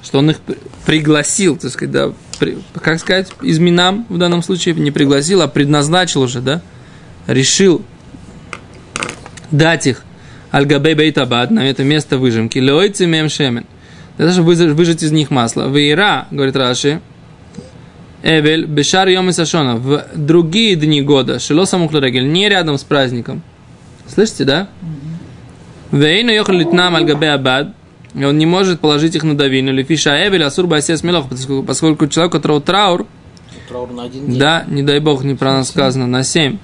Что 0.02 0.18
он 0.18 0.30
их 0.30 0.40
при- 0.40 0.58
пригласил, 0.84 1.56
так 1.56 1.70
сказать, 1.70 1.92
да, 1.92 2.12
при- 2.38 2.58
как 2.82 3.00
сказать, 3.00 3.28
изминам 3.40 4.04
в 4.10 4.18
данном 4.18 4.42
случае 4.42 4.74
не 4.74 4.90
пригласил, 4.90 5.40
а 5.40 5.48
предназначил 5.48 6.20
уже, 6.22 6.40
да, 6.42 6.60
решил 7.26 7.82
дать 9.50 9.86
их 9.86 10.02
альгабей 10.50 10.94
бейт 10.94 11.16
абад 11.16 11.50
на 11.50 11.68
это 11.68 11.82
место 11.84 12.18
выжимки. 12.18 12.58
Лойцы 12.58 13.06
мем 13.06 13.30
шемен. 13.30 13.64
Для 14.18 14.26
того, 14.26 14.32
чтобы 14.54 14.74
выжать- 14.74 15.02
из 15.02 15.10
них 15.10 15.30
масло. 15.30 15.68
Вейра, 15.68 16.28
говорит 16.30 16.54
Раши, 16.54 17.00
Эвель, 18.22 18.66
Бешар 18.66 19.08
Йом 19.08 19.30
и 19.30 19.32
Сашона, 19.32 19.76
в 19.76 20.04
другие 20.14 20.76
дни 20.76 21.02
года, 21.02 21.38
Шило 21.38 21.64
Самухларегель, 21.64 22.30
не 22.30 22.48
рядом 22.48 22.78
с 22.78 22.84
праздником. 22.84 23.42
Слышите, 24.08 24.44
да? 24.44 24.68
Вейну 25.90 26.32
Йохал 26.32 26.56
Литнам 26.56 26.96
Альгабе 26.96 27.30
Абад, 27.30 27.68
и 28.14 28.25
он 28.25 28.37
не 28.38 28.46
может 28.46 28.80
положить 28.80 29.14
их 29.14 29.23
на 29.23 29.37
давину, 29.37 29.70
или 29.70 29.82
фиша 29.82 30.11
Эвель, 30.26 30.42
Асур 30.44 30.66
Басес 30.66 31.02
Мелох, 31.02 31.26
поскольку, 31.66 32.06
человек, 32.08 32.34
у 32.34 32.37
которого 32.38 32.61
траур, 32.61 33.06
Траур 33.68 33.90
на 33.92 34.04
один 34.04 34.26
день. 34.26 34.38
да, 34.38 34.64
не 34.68 34.82
дай 34.82 35.00
бог, 35.00 35.25
неправильно 35.25 35.64
сказано, 35.64 36.06
на 36.06 36.23
7. 36.25 36.58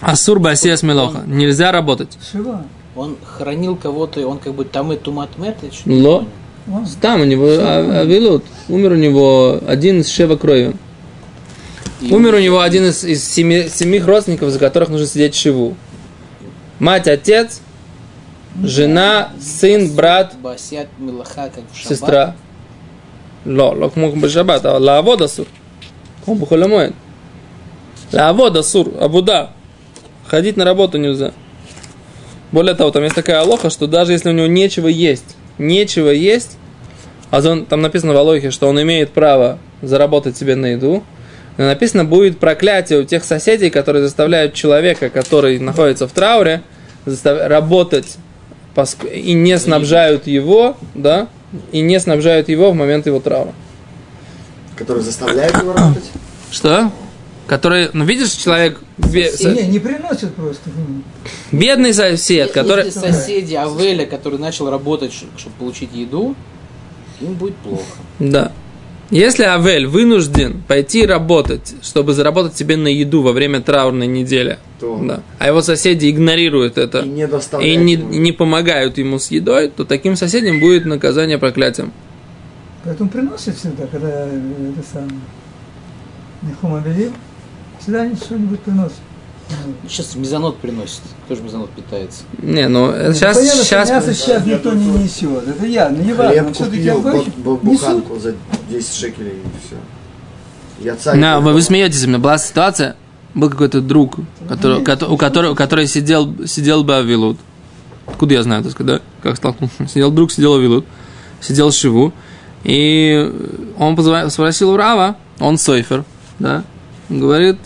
Асур 0.00 0.40
Басес 0.40 0.82
Мелоха, 0.82 1.22
нельзя 1.26 1.72
работать. 1.72 2.16
Шива. 2.30 2.64
Он 2.96 3.16
хранил 3.24 3.76
кого-то, 3.76 4.20
и 4.20 4.24
он 4.24 4.38
как 4.38 4.54
бы 4.54 4.64
там 4.64 4.92
и 4.92 4.96
тумат 4.96 5.38
мет, 5.38 5.56
Ло. 5.86 6.26
не. 6.66 6.86
Там 7.00 7.20
у 7.20 7.24
него 7.24 7.46
а- 7.48 8.00
Авилут, 8.00 8.44
умер 8.68 8.92
у 8.92 8.96
него 8.96 9.60
один 9.66 10.00
из 10.00 10.08
шева 10.08 10.36
крови. 10.36 10.74
И 12.00 12.12
Умер 12.12 12.34
у 12.34 12.38
него 12.38 12.60
один 12.60 12.86
из, 12.86 13.04
из 13.04 13.22
семи, 13.24 13.68
семих 13.68 14.06
родственников, 14.06 14.50
за 14.50 14.58
которых 14.58 14.88
нужно 14.88 15.06
сидеть 15.06 15.34
шиву. 15.34 15.76
Мать, 16.79 17.07
отец, 17.07 17.61
жена, 18.63 19.29
сын, 19.39 19.95
брат, 19.95 20.35
Басят 20.41 20.87
Милаха, 20.97 21.49
как 21.53 21.63
в 21.71 21.77
шаббат. 21.77 21.97
сестра. 21.97 22.35
Ло, 23.45 23.71
ло 23.71 23.89
כמו 23.89 24.11
בשבת, 24.11 24.65
אבל 24.65 24.81
לעבוד 24.81 25.21
אסור. 25.21 25.45
כמו 26.25 26.35
בחול 26.35 26.63
המועד. 26.63 26.91
לעבוד 28.13 28.57
אסור, 28.57 28.85
עבודה. 28.99 29.45
Ходить 30.27 30.57
на 30.57 30.65
работу 30.65 30.97
нельзя. 30.97 31.33
Более 32.51 32.73
того, 32.73 32.89
там 32.91 33.03
есть 33.03 33.15
такая 33.15 33.41
алоха, 33.41 33.69
что 33.69 33.85
даже 33.85 34.13
если 34.13 34.29
у 34.29 34.31
него 34.31 34.47
нечего 34.47 34.87
есть, 34.87 35.35
нечего 35.57 36.09
есть, 36.09 36.57
а 37.31 37.41
он, 37.47 37.65
там 37.65 37.81
написано 37.81 38.13
в 38.13 38.17
Алохе, 38.17 38.49
что 38.49 38.67
он 38.67 38.81
имеет 38.81 39.11
право 39.11 39.59
заработать 39.81 40.37
себе 40.37 40.55
на 40.55 40.67
еду, 40.67 40.93
но 40.95 41.03
написано 41.66 42.04
будет 42.04 42.38
проклятие 42.38 43.00
у 43.00 43.04
тех 43.04 43.24
соседей, 43.24 43.70
которые 43.70 44.02
заставляют 44.02 44.54
человека, 44.54 45.10
который 45.10 45.58
находится 45.58 46.06
в 46.08 46.12
трауре, 46.12 46.62
застав- 47.06 47.48
работать 47.48 48.16
и 49.12 49.32
не 49.32 49.58
снабжают 49.58 50.26
его, 50.26 50.76
да, 50.94 51.28
и 51.72 51.80
не 51.80 51.98
снабжают 52.00 52.48
его 52.48 52.70
в 52.70 52.74
момент 52.74 53.06
его 53.06 53.20
траура. 53.20 53.52
Который 54.76 55.02
заставляет 55.02 55.56
его 55.56 55.72
работать. 55.72 56.04
Что? 56.50 56.90
который, 57.50 57.90
ну 57.92 58.04
видишь, 58.04 58.30
человек, 58.30 58.78
Не, 58.98 59.66
не 59.66 59.80
приносят 59.80 60.32
просто. 60.36 60.70
м. 60.70 61.02
бедный 61.50 61.92
сосед, 61.92 62.52
который... 62.52 62.84
Если 62.84 63.00
соседи 63.00 63.56
Авеля, 63.56 64.06
который 64.06 64.38
начал 64.38 64.70
работать, 64.70 65.12
чтобы 65.36 65.56
получить 65.58 65.92
еду, 65.92 66.36
им 67.20 67.34
будет 67.34 67.56
плохо. 67.56 67.82
Да. 68.20 68.52
Если 69.10 69.42
Авель 69.42 69.88
вынужден 69.88 70.62
пойти 70.68 71.04
работать, 71.04 71.74
чтобы 71.82 72.12
заработать 72.12 72.56
себе 72.56 72.76
на 72.76 72.86
еду 72.86 73.22
во 73.22 73.32
время 73.32 73.60
траурной 73.60 74.06
недели, 74.06 74.58
То. 74.78 75.00
да, 75.02 75.22
а 75.38 75.48
его 75.48 75.62
соседи 75.62 76.08
игнорируют 76.08 76.78
это 76.78 77.00
И 77.00 77.08
не 77.08 77.22
и 77.22 77.76
не, 77.76 77.92
ему. 77.94 78.08
не 78.08 78.30
помогают 78.30 78.98
ему 78.98 79.18
с 79.18 79.32
едой, 79.32 79.68
то 79.68 79.84
таким 79.84 80.14
соседям 80.14 80.60
будет 80.60 80.84
наказание 80.84 81.38
проклятием. 81.38 81.92
Поэтому 82.84 83.10
приносят 83.10 83.56
всегда, 83.56 83.86
когда 83.86 84.26
э, 84.28 84.72
это 84.78 84.86
самое. 84.88 86.82
Велим, 86.84 87.12
всегда 87.80 88.02
они 88.02 88.14
что-нибудь 88.14 88.60
приносят. 88.60 89.00
Ну, 89.66 89.88
Сейчас 89.88 90.14
мезонот 90.14 90.58
приносит. 90.58 91.00
Кто 91.24 91.34
же 91.34 91.42
мезонот 91.42 91.70
питается? 91.70 92.22
Не, 92.40 92.68
ну 92.68 92.86
ну, 92.92 93.12
сейчас, 93.12 93.36
понятно, 93.36 93.62
сейчас, 93.64 93.90
мясо 93.90 94.14
сейчас 94.14 94.46
никто 94.46 94.72
не 94.72 94.86
несет. 94.86 95.48
Это 95.48 95.66
я, 95.66 95.88
ну 95.88 96.02
не 96.02 96.12
важно. 96.12 96.52
Хлеб 96.54 96.56
купил, 96.56 97.56
буханку 97.62 98.18
за 98.18 98.34
10 98.68 98.94
шекелей 98.94 99.32
и 99.32 99.66
все. 99.66 99.76
Я 100.80 100.96
царь. 100.96 101.20
Да, 101.20 101.40
вы, 101.40 101.52
вы 101.52 101.62
смеетесь, 101.62 102.04
у 102.04 102.08
меня 102.08 102.18
была 102.18 102.38
ситуация, 102.38 102.96
был 103.34 103.50
какой-то 103.50 103.80
друг, 103.80 104.16
который, 104.48 104.82
кото- 104.82 105.08
у 105.08 105.16
которого, 105.16 105.54
который 105.54 105.86
сидел, 105.86 106.34
сидел 106.46 106.84
бы 106.84 106.96
Авилут. 106.96 107.38
Откуда 108.06 108.34
я 108.34 108.42
знаю, 108.42 108.62
так 108.62 108.72
сказать, 108.72 108.96
да? 108.96 109.00
Как 109.22 109.36
столкнулся? 109.36 109.74
Сидел 109.88 110.10
друг, 110.10 110.32
сидел 110.32 110.54
Авилут, 110.54 110.84
сидел 111.40 111.70
Шиву, 111.70 112.12
и 112.64 113.32
он 113.78 113.94
позвонил, 113.94 114.30
спросил 114.30 114.70
у 114.70 114.76
Рава, 114.76 115.16
он 115.38 115.58
Сойфер, 115.58 116.04
да, 116.38 116.64
говорит, 117.08 117.58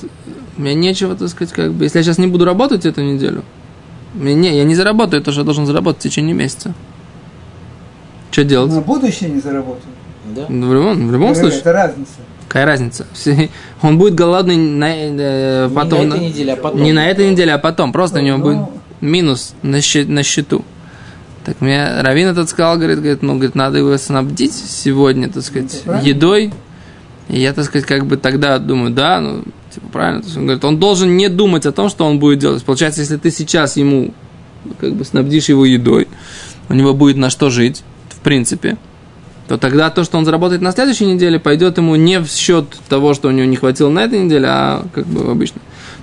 мне 0.56 0.74
нечего, 0.74 1.14
так 1.16 1.28
сказать, 1.28 1.52
как 1.52 1.72
бы, 1.72 1.84
если 1.84 1.98
я 1.98 2.04
сейчас 2.04 2.18
не 2.18 2.26
буду 2.26 2.44
работать 2.44 2.86
эту 2.86 3.02
неделю, 3.02 3.42
мне 4.14 4.34
не, 4.34 4.56
я 4.56 4.64
не 4.64 4.74
заработаю 4.74 5.22
то, 5.22 5.32
что 5.32 5.40
я 5.40 5.44
должен 5.44 5.66
заработать 5.66 6.00
в 6.00 6.04
течение 6.04 6.34
месяца. 6.34 6.74
Что 8.30 8.44
делать? 8.44 8.72
На 8.72 8.80
будущее 8.80 9.30
не 9.30 9.40
заработают. 9.40 9.84
Да? 10.34 10.46
Ну, 10.48 10.68
В 10.68 10.74
любом, 10.74 11.08
в 11.08 11.12
любом 11.12 11.34
случае. 11.34 11.60
Это 11.60 11.72
разница. 11.72 12.12
Какая 12.48 12.66
разница? 12.66 13.06
Все- 13.12 13.50
Он 13.82 13.98
будет 13.98 14.14
голодный 14.14 14.56
на, 14.56 14.86
э, 14.94 15.70
потом. 15.74 16.00
не 16.00 16.06
на 16.06 16.14
этой 16.16 16.28
неделе, 16.28 16.52
а 16.52 16.56
потом. 16.56 16.82
Не 16.82 16.92
на 16.92 17.06
этой 17.08 17.30
неделе, 17.30 17.52
а 17.54 17.58
потом. 17.58 17.92
Просто 17.92 18.18
у 18.20 18.22
него 18.22 18.38
Ну, 18.38 18.44
будет 18.44 18.68
минус 19.00 19.54
на, 19.62 19.80
счет, 19.80 20.08
на 20.08 20.22
счету. 20.22 20.64
Так 21.44 21.60
мне 21.60 22.00
Равин 22.00 22.28
этот 22.28 22.48
сказал, 22.48 22.76
говорит, 22.76 23.00
говорит, 23.00 23.22
ну, 23.22 23.34
говорит, 23.34 23.54
надо 23.54 23.78
его 23.78 23.96
снабдить 23.98 24.54
сегодня, 24.54 25.28
так 25.28 25.42
сказать, 25.42 25.82
правильно. 25.84 26.08
едой. 26.08 26.52
И 27.28 27.40
я, 27.40 27.52
так 27.52 27.64
сказать, 27.66 27.86
как 27.86 28.06
бы 28.06 28.16
тогда 28.16 28.58
думаю, 28.58 28.90
да, 28.92 29.20
ну, 29.20 29.44
типа, 29.74 29.86
правильно. 29.88 30.20
То 30.20 30.26
есть 30.26 30.36
он 30.36 30.44
говорит, 30.44 30.64
он 30.64 30.78
должен 30.78 31.16
не 31.16 31.28
думать 31.28 31.66
о 31.66 31.72
том, 31.72 31.88
что 31.88 32.04
он 32.04 32.18
будет 32.18 32.38
делать. 32.38 32.62
Получается, 32.64 33.00
если 33.00 33.16
ты 33.16 33.30
сейчас 33.30 33.76
ему, 33.76 34.12
как 34.80 34.94
бы, 34.94 35.04
снабдишь 35.04 35.48
его 35.48 35.64
едой, 35.64 36.08
у 36.68 36.74
него 36.74 36.94
будет 36.94 37.16
на 37.16 37.30
что 37.30 37.50
жить, 37.50 37.82
в 38.10 38.20
принципе, 38.20 38.78
то 39.48 39.58
тогда 39.58 39.90
то, 39.90 40.04
что 40.04 40.16
он 40.16 40.24
заработает 40.24 40.62
на 40.62 40.72
следующей 40.72 41.06
неделе, 41.06 41.38
пойдет 41.38 41.76
ему 41.76 41.96
не 41.96 42.20
в 42.20 42.28
счет 42.28 42.66
того, 42.88 43.12
что 43.12 43.28
у 43.28 43.30
него 43.30 43.46
не 43.46 43.56
хватило 43.56 43.90
на 43.90 44.04
этой 44.04 44.20
неделе, 44.20 44.46
а 44.48 44.86
как 44.94 45.06
бы 45.06 45.30
обычно. 45.30 45.60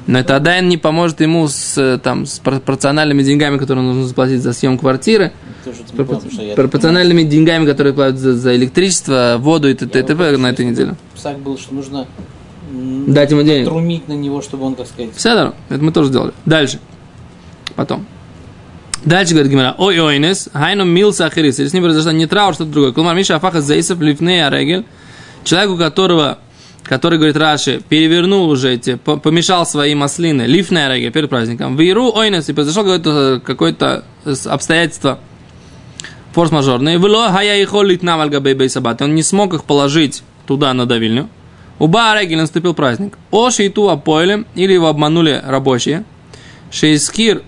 Но 0.07 0.19
это 0.19 0.35
Адайн 0.35 0.67
не 0.67 0.77
поможет 0.77 1.21
ему 1.21 1.47
с, 1.47 1.77
э, 1.77 1.99
там, 1.99 2.25
с 2.25 2.39
пропорциональными 2.39 3.21
деньгами, 3.21 3.57
которые 3.57 3.85
нужно 3.85 4.05
заплатить 4.05 4.41
за 4.41 4.53
съем 4.53 4.77
квартиры, 4.77 5.31
с 5.63 5.93
что 5.93 6.41
я 6.41 6.55
пропорциональными 6.55 7.23
деньгами, 7.23 7.65
которые 7.65 7.93
платят 7.93 8.17
за, 8.17 8.33
за 8.33 8.55
электричество, 8.55 9.35
воду 9.39 9.69
и 9.69 9.73
т.д. 9.75 10.37
на 10.37 10.47
этой 10.47 10.65
неделе. 10.65 10.95
Псак 11.15 11.39
был, 11.39 11.57
что 11.57 11.75
нужно 11.75 12.07
Дать 13.07 13.31
ему 13.31 13.43
денег. 13.43 13.67
трумить 13.67 14.07
на 14.07 14.13
него, 14.13 14.41
чтобы 14.41 14.65
он, 14.65 14.75
как 14.75 14.87
сказать, 14.87 15.11
Все, 15.15 15.33
да, 15.35 15.53
это 15.69 15.83
мы 15.83 15.91
тоже 15.91 16.09
сделали. 16.09 16.33
Дальше. 16.45 16.79
Потом. 17.75 18.05
Дальше 19.03 19.33
говорит 19.33 19.51
Гимара. 19.51 19.75
Ой, 19.77 19.99
ойнес, 19.99 20.49
хайну 20.53 20.85
мил 20.85 21.11
сахарис. 21.13 21.59
Или 21.59 21.67
с 21.67 21.73
ним 21.73 21.83
произошло 21.83 22.11
не 22.11 22.27
траур, 22.27 22.53
что-то 22.53 22.71
другое. 22.71 22.91
Клумар 22.91 23.15
Миша 23.15 23.35
Афаха 23.35 23.59
Зейсов 23.61 23.99
Лифней 23.99 24.45
Арегель. 24.45 24.85
Человек, 25.43 25.71
у 25.71 25.77
которого, 25.77 26.37
который, 26.83 27.17
говорит 27.17 27.35
Раши, 27.35 27.81
перевернул 27.89 28.47
уже 28.49 28.73
эти, 28.75 28.95
по- 28.95 29.17
помешал 29.17 29.65
свои 29.65 29.95
маслины, 29.95 30.43
лифней 30.43 30.85
Арегель 30.85 31.11
перед 31.11 31.29
праздником. 31.31 31.75
В 31.75 31.81
Иру 31.81 32.11
ойнес, 32.15 32.47
и 32.49 32.53
произошло 32.53 32.83
какое-то, 32.83 33.41
какое-то 33.43 34.03
с- 34.23 34.45
обстоятельство 34.45 35.17
форс-мажорное. 36.33 36.99
Вло 36.99 37.27
хая 37.29 37.61
и 37.61 37.65
холит 37.65 38.03
нам 38.03 38.21
альгабей 38.21 38.53
бейсабат. 38.53 39.01
Он 39.01 39.15
не 39.15 39.23
смог 39.23 39.53
их 39.53 39.63
положить 39.63 40.23
туда, 40.45 40.73
на 40.73 40.85
давильню. 40.85 41.27
У 41.81 41.87
Баарегель 41.87 42.37
наступил 42.37 42.75
праздник. 42.75 43.17
О 43.31 43.49
шейту 43.49 43.89
апойлем, 43.89 44.45
или 44.53 44.71
его 44.71 44.87
обманули 44.87 45.41
рабочие. 45.43 46.03
Шейскир 46.69 47.41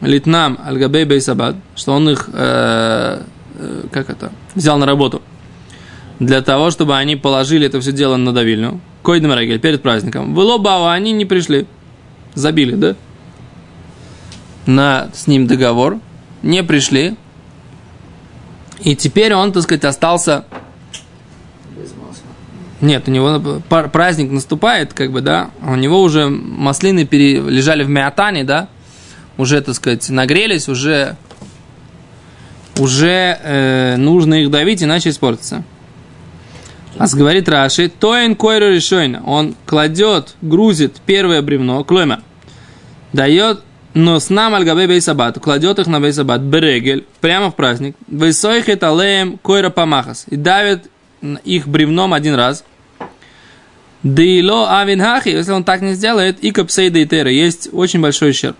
литнам 0.00 0.58
альгабей 0.64 1.04
бейсабад, 1.04 1.56
что 1.76 1.92
он 1.92 2.08
их, 2.08 2.30
э, 2.32 3.20
э, 3.58 3.82
как 3.92 4.08
это, 4.08 4.32
взял 4.54 4.78
на 4.78 4.86
работу. 4.86 5.20
Для 6.18 6.40
того, 6.40 6.70
чтобы 6.70 6.96
они 6.96 7.16
положили 7.16 7.66
это 7.66 7.78
все 7.82 7.92
дело 7.92 8.16
на 8.16 8.32
давильню. 8.32 8.80
Койдем 9.02 9.34
Регель 9.34 9.60
перед 9.60 9.82
праздником. 9.82 10.34
В 10.34 10.38
Лобау 10.38 10.86
они 10.86 11.12
не 11.12 11.26
пришли. 11.26 11.66
Забили, 12.32 12.76
да? 12.76 12.96
На 14.64 15.10
с 15.12 15.26
ним 15.26 15.46
договор. 15.46 15.98
Не 16.42 16.64
пришли. 16.64 17.16
И 18.80 18.96
теперь 18.96 19.34
он, 19.34 19.52
так 19.52 19.62
сказать, 19.62 19.84
остался. 19.84 20.46
Нет, 22.80 23.08
у 23.08 23.10
него 23.10 23.62
праздник 23.68 24.30
наступает, 24.30 24.92
как 24.92 25.12
бы, 25.12 25.20
да, 25.20 25.50
а 25.62 25.72
у 25.72 25.76
него 25.76 26.02
уже 26.02 26.28
маслины 26.28 27.04
пере- 27.06 27.40
лежали 27.40 27.84
в 27.84 27.88
миатане, 27.88 28.44
да, 28.44 28.68
уже, 29.36 29.60
так 29.60 29.74
сказать, 29.74 30.08
нагрелись, 30.10 30.68
уже, 30.68 31.16
уже 32.78 33.38
э, 33.42 33.96
нужно 33.96 34.42
их 34.42 34.50
давить, 34.50 34.82
иначе 34.82 35.10
испортится. 35.10 35.64
А 36.96 37.06
говорит 37.08 37.48
Раши, 37.48 37.88
тоин 37.88 38.36
койру 38.36 38.70
решойна, 38.70 39.22
он 39.24 39.56
кладет, 39.66 40.36
грузит 40.42 41.00
первое 41.04 41.42
бревно, 41.42 41.82
клойма, 41.82 42.20
дает, 43.12 43.62
но 43.94 44.20
с 44.20 44.30
нам 44.30 44.54
альгабе 44.54 44.86
бейсабат, 44.86 45.40
кладет 45.40 45.78
их 45.80 45.86
на 45.88 46.00
бейсабат, 46.00 46.40
берегель, 46.40 47.04
прямо 47.20 47.50
в 47.50 47.56
праздник, 47.56 47.96
высойхет 48.06 48.84
алеем 48.84 49.38
койра 49.38 49.70
памахас, 49.70 50.26
и 50.28 50.36
давит 50.36 50.88
их 51.44 51.68
бревном 51.68 52.12
один 52.12 52.34
раз. 52.34 52.64
Дейло 54.02 54.80
авинхахи, 54.80 55.30
если 55.30 55.52
он 55.52 55.64
так 55.64 55.80
не 55.80 55.94
сделает, 55.94 56.38
и 56.40 56.50
капсей 56.50 56.90
дейтера, 56.90 57.30
есть 57.30 57.70
очень 57.72 58.00
большой 58.00 58.30
ущерб. 58.30 58.56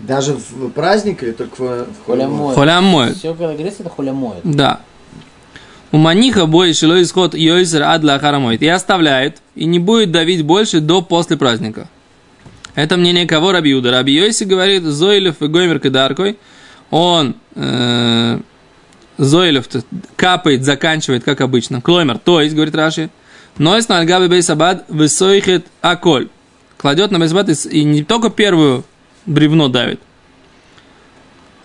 Даже 0.00 0.34
в 0.34 0.70
праздник 0.70 1.22
или 1.22 1.32
только 1.32 1.54
в, 1.56 1.86
в 1.86 2.06
Холямой. 2.06 2.54
Холям 2.54 2.84
моет. 2.84 3.16
Все, 3.16 3.34
когда 3.34 3.52
говорится, 3.52 3.82
это 3.82 3.90
холямоет. 3.90 4.40
Да. 4.44 4.80
У 5.90 5.96
маниха 5.96 6.46
бой 6.46 6.72
шило 6.74 7.00
исход 7.02 7.34
йойсер 7.34 7.82
адла 7.82 8.18
харамоет. 8.18 8.62
И 8.62 8.68
оставляет, 8.68 9.38
и 9.54 9.64
не 9.64 9.78
будет 9.78 10.12
давить 10.12 10.44
больше 10.44 10.80
до 10.80 11.02
после 11.02 11.36
праздника. 11.36 11.88
Это 12.74 12.96
мнение 12.96 13.26
кого 13.26 13.50
Рабиуда. 13.50 13.90
Раби 13.90 14.12
Йоси 14.12 14.44
говорит, 14.44 14.84
Зоилев 14.84 15.42
и 15.42 15.48
Гоймер 15.48 15.80
Кедаркой, 15.80 16.38
он 16.90 17.34
э, 17.56 18.38
Зоилев 19.18 19.66
капает, 20.16 20.64
заканчивает, 20.64 21.24
как 21.24 21.40
обычно. 21.40 21.80
Клоймер, 21.80 22.18
то 22.18 22.40
есть, 22.40 22.54
говорит 22.54 22.74
Раши, 22.74 23.10
Нойс 23.58 23.88
на 23.88 23.98
альгабе 23.98 24.28
бейсабад 24.28 24.84
высойхет 24.88 25.66
аколь. 25.80 26.28
Кладет 26.76 27.10
на 27.10 27.18
бейсабад 27.18 27.48
и, 27.66 27.82
не 27.84 28.04
только 28.04 28.30
первую 28.30 28.84
бревно 29.26 29.68
давит, 29.68 30.00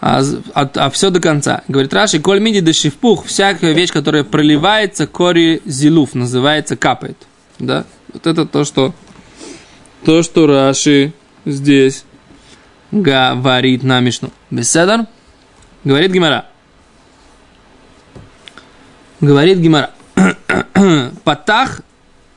а, 0.02 0.22
з- 0.24 0.42
а, 0.56 0.90
все 0.90 1.12
до 1.12 1.20
конца. 1.22 1.62
Говорит 1.68 1.94
Раши, 1.94 2.20
коль 2.20 2.40
миди 2.40 2.60
да 2.60 2.74
шифпух, 2.74 3.26
всякая 3.26 3.74
вещь, 3.74 3.92
которая 3.92 4.24
проливается, 4.24 5.06
кори 5.08 5.62
зилуф, 5.66 6.16
называется 6.16 6.76
капает. 6.76 7.18
Да? 7.60 7.86
Вот 8.12 8.26
это 8.28 8.46
то, 8.46 8.66
что 8.66 8.94
то, 10.04 10.24
что 10.24 10.48
Раши 10.48 11.14
здесь 11.46 12.04
говорит 12.92 13.84
на 13.84 14.00
Мишну. 14.00 14.32
Беседар? 14.50 15.06
Говорит 15.84 16.12
Гимара. 16.12 16.48
Говорит 19.24 19.60
Гимара. 19.60 19.92
Патах 21.24 21.80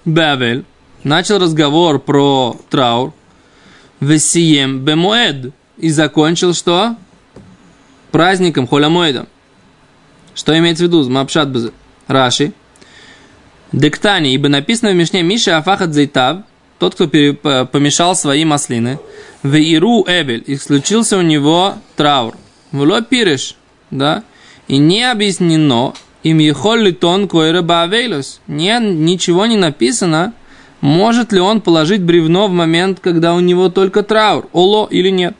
Бавель 0.04 0.64
начал 1.02 1.40
разговор 1.40 1.98
про 1.98 2.56
траур. 2.70 3.12
Весием 3.98 4.84
бемоэд. 4.84 5.52
И 5.78 5.90
закончил 5.90 6.54
что? 6.54 6.94
Праздником 8.12 8.68
холямоэдом. 8.68 9.26
Что 10.36 10.56
имеется 10.56 10.84
в 10.84 10.86
виду? 10.86 11.10
Мапшат. 11.10 11.48
Раши. 12.06 12.52
Дектани, 13.72 14.32
ибо 14.32 14.48
написано 14.48 14.92
в 14.92 14.94
Мишне 14.94 15.24
Миша 15.24 15.56
Афахат 15.56 15.92
Зайтав, 15.92 16.42
тот, 16.78 16.94
кто 16.94 17.08
помешал 17.08 18.14
свои 18.14 18.44
маслины, 18.44 19.00
в 19.42 19.56
Иру 19.56 20.04
Эбель, 20.06 20.44
и 20.46 20.54
случился 20.54 21.18
у 21.18 21.22
него 21.22 21.74
траур. 21.96 22.36
Вло 22.70 23.00
пириш, 23.00 23.56
да, 23.90 24.22
и 24.68 24.78
не 24.78 25.02
объяснено, 25.02 25.94
им 26.30 26.38
ехол 26.38 26.76
ли 26.76 26.92
тон 26.92 27.28
койра 27.28 27.62
баавейлос. 27.62 28.40
Не, 28.46 28.78
ничего 28.80 29.46
не 29.46 29.56
написано 29.56 30.32
может 30.80 31.32
ли 31.32 31.40
он 31.40 31.60
положить 31.60 32.02
бревно 32.02 32.48
в 32.48 32.52
момент, 32.52 33.00
когда 33.00 33.34
у 33.34 33.40
него 33.40 33.68
только 33.68 34.02
траур, 34.02 34.48
оло 34.52 34.86
или 34.86 35.10
нет. 35.10 35.34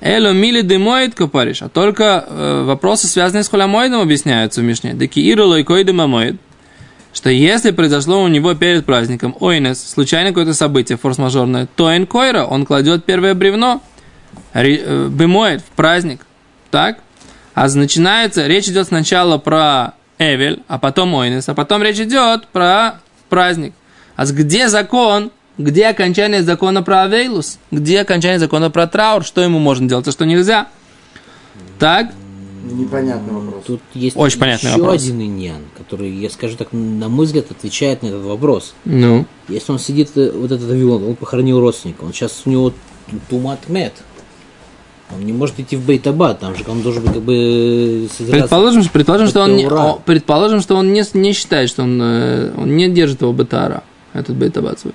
Эло 0.00 0.32
мили 0.32 0.62
демоид 0.62 1.14
копариш, 1.14 1.62
а 1.62 1.68
только 1.68 2.24
э, 2.26 2.62
вопросы, 2.64 3.08
связанные 3.08 3.42
с 3.42 3.48
холямоидом, 3.48 4.00
объясняются 4.00 4.60
в 4.60 4.64
Мишне. 4.64 4.94
Деки 4.94 5.20
ирло 5.20 5.58
и 5.58 5.64
койдемамоид, 5.64 6.36
что 7.12 7.30
если 7.30 7.72
произошло 7.72 8.22
у 8.22 8.28
него 8.28 8.54
перед 8.54 8.86
праздником 8.86 9.36
ойнес, 9.40 9.84
случайно 9.84 10.30
какое-то 10.30 10.54
событие 10.54 10.96
форс-мажорное, 10.96 11.66
то 11.74 11.90
койра, 12.06 12.44
он 12.44 12.64
кладет 12.64 13.04
первое 13.04 13.34
бревно, 13.34 13.82
э, 14.54 15.08
бемоид, 15.08 15.62
в 15.62 15.76
праздник. 15.76 16.24
Так? 16.70 17.00
А 17.54 17.66
начинается, 17.68 18.46
речь 18.46 18.68
идет 18.68 18.86
сначала 18.86 19.36
про 19.38 19.94
Эвель, 20.18 20.62
а 20.68 20.78
потом 20.78 21.14
ойнес, 21.14 21.48
а 21.48 21.54
потом 21.54 21.82
речь 21.82 21.98
идет 22.00 22.46
про 22.48 23.00
праздник. 23.28 23.72
А 24.16 24.26
с 24.26 24.32
где 24.32 24.68
закон, 24.68 25.30
где 25.58 25.86
окончание 25.86 26.42
закона 26.42 26.82
про 26.82 27.02
Авейлус? 27.02 27.58
Где 27.70 28.00
окончание 28.00 28.38
закона 28.38 28.70
про 28.70 28.86
траур? 28.86 29.24
Что 29.24 29.42
ему 29.42 29.58
можно 29.58 29.88
делать, 29.88 30.08
а 30.08 30.12
что 30.12 30.24
нельзя? 30.26 30.68
Так? 31.78 32.12
Непонятный 32.64 33.32
вопрос. 33.32 33.64
Тут 33.64 33.80
есть 33.94 34.16
Очень 34.16 34.40
понятный 34.40 34.70
еще 34.70 34.80
вопрос. 34.80 35.02
один 35.02 35.20
иньян, 35.22 35.62
который, 35.76 36.10
я 36.10 36.28
скажу 36.28 36.56
так, 36.56 36.68
на 36.72 37.08
мой 37.08 37.26
взгляд, 37.26 37.50
отвечает 37.50 38.02
на 38.02 38.08
этот 38.08 38.22
вопрос. 38.22 38.74
Ну. 38.84 39.24
Если 39.48 39.72
он 39.72 39.78
сидит, 39.78 40.10
э, 40.16 40.30
вот 40.32 40.50
этот 40.52 40.70
Авилон, 40.70 41.04
он 41.04 41.16
похоронил 41.16 41.60
родственника, 41.60 42.02
он 42.04 42.12
сейчас 42.12 42.42
у 42.44 42.50
него 42.50 42.70
ту- 42.70 43.20
тумат 43.30 43.68
мед. 43.68 43.94
Он 45.14 45.24
не 45.24 45.32
может 45.32 45.58
идти 45.58 45.76
в 45.76 45.86
Бейтабад, 45.86 46.40
там 46.40 46.54
же 46.54 46.64
он 46.66 46.82
должен 46.82 47.02
быть 47.02 47.14
как 47.14 47.22
бы 47.22 48.08
собираться. 48.14 48.40
Предположим, 48.40 48.84
предположим, 48.92 49.28
что 49.28 49.40
он 49.40 49.56
не, 49.56 49.66
о, 49.66 50.00
предположим, 50.04 50.60
что 50.60 50.76
он 50.76 50.92
не, 50.92 51.02
не 51.14 51.32
считает, 51.32 51.70
что 51.70 51.84
он, 51.84 51.98
э, 52.02 52.52
он 52.56 52.76
не 52.76 52.90
держит 52.90 53.22
его 53.22 53.32
бетара, 53.32 53.82
этот 54.12 54.36
бетабат 54.36 54.80
свой. 54.80 54.92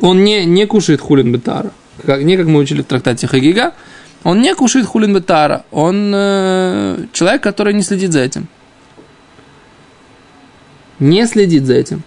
Он 0.00 0.24
не, 0.24 0.44
не 0.44 0.66
кушает 0.66 1.00
хулин 1.00 1.32
бетара. 1.32 1.70
Как, 2.04 2.22
не 2.22 2.36
как 2.36 2.46
мы 2.46 2.58
учили 2.58 2.82
в 2.82 2.86
трактате 2.86 3.28
Хагига. 3.28 3.72
Он 4.24 4.40
не 4.40 4.52
кушает 4.54 4.86
хулин 4.86 5.14
бетара. 5.14 5.64
Он 5.70 6.12
э, 6.12 7.06
человек, 7.12 7.42
который 7.42 7.74
не 7.74 7.82
следит 7.82 8.12
за 8.12 8.20
этим. 8.20 8.48
Не 10.98 11.26
следит 11.26 11.66
за 11.66 11.74
этим. 11.74 12.02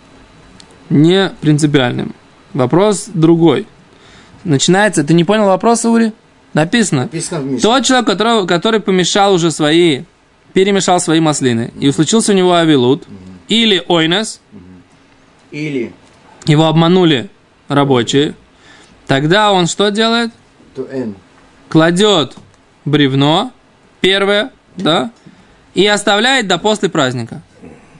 Не 0.89 1.31
принципиальным. 1.39 2.13
Вопрос 2.53 3.09
другой. 3.13 3.65
Начинается. 4.43 5.03
Ты 5.05 5.13
не 5.13 5.23
понял 5.23 5.45
вопроса, 5.45 5.89
Ури? 5.89 6.13
Написано. 6.55 7.01
Написано 7.03 7.41
в 7.41 7.45
Мишне. 7.45 7.59
Тот 7.59 7.83
человек, 7.85 8.07
который, 8.07 8.47
который 8.47 8.79
помешал 8.79 9.33
уже 9.33 9.51
свои, 9.51 10.03
перемешал 10.53 10.99
свои 11.01 11.19
маслины, 11.19 11.71
и 11.79 11.91
случился 11.91 12.31
у 12.31 12.35
него 12.35 12.53
авилут, 12.55 13.03
или 13.49 13.83
ойнес, 13.87 14.39
Или 15.51 15.93
его 16.45 16.65
обманули 16.65 17.29
рабочие, 17.67 18.35
тогда 19.05 19.51
он 19.51 19.67
что 19.67 19.89
делает? 19.91 20.31
Кладет 21.69 22.35
бревно, 22.85 23.51
первое, 23.99 24.51
да, 24.77 25.11
и 25.73 25.85
оставляет 25.85 26.47
до 26.47 26.57
после 26.57 26.87
праздника. 26.89 27.41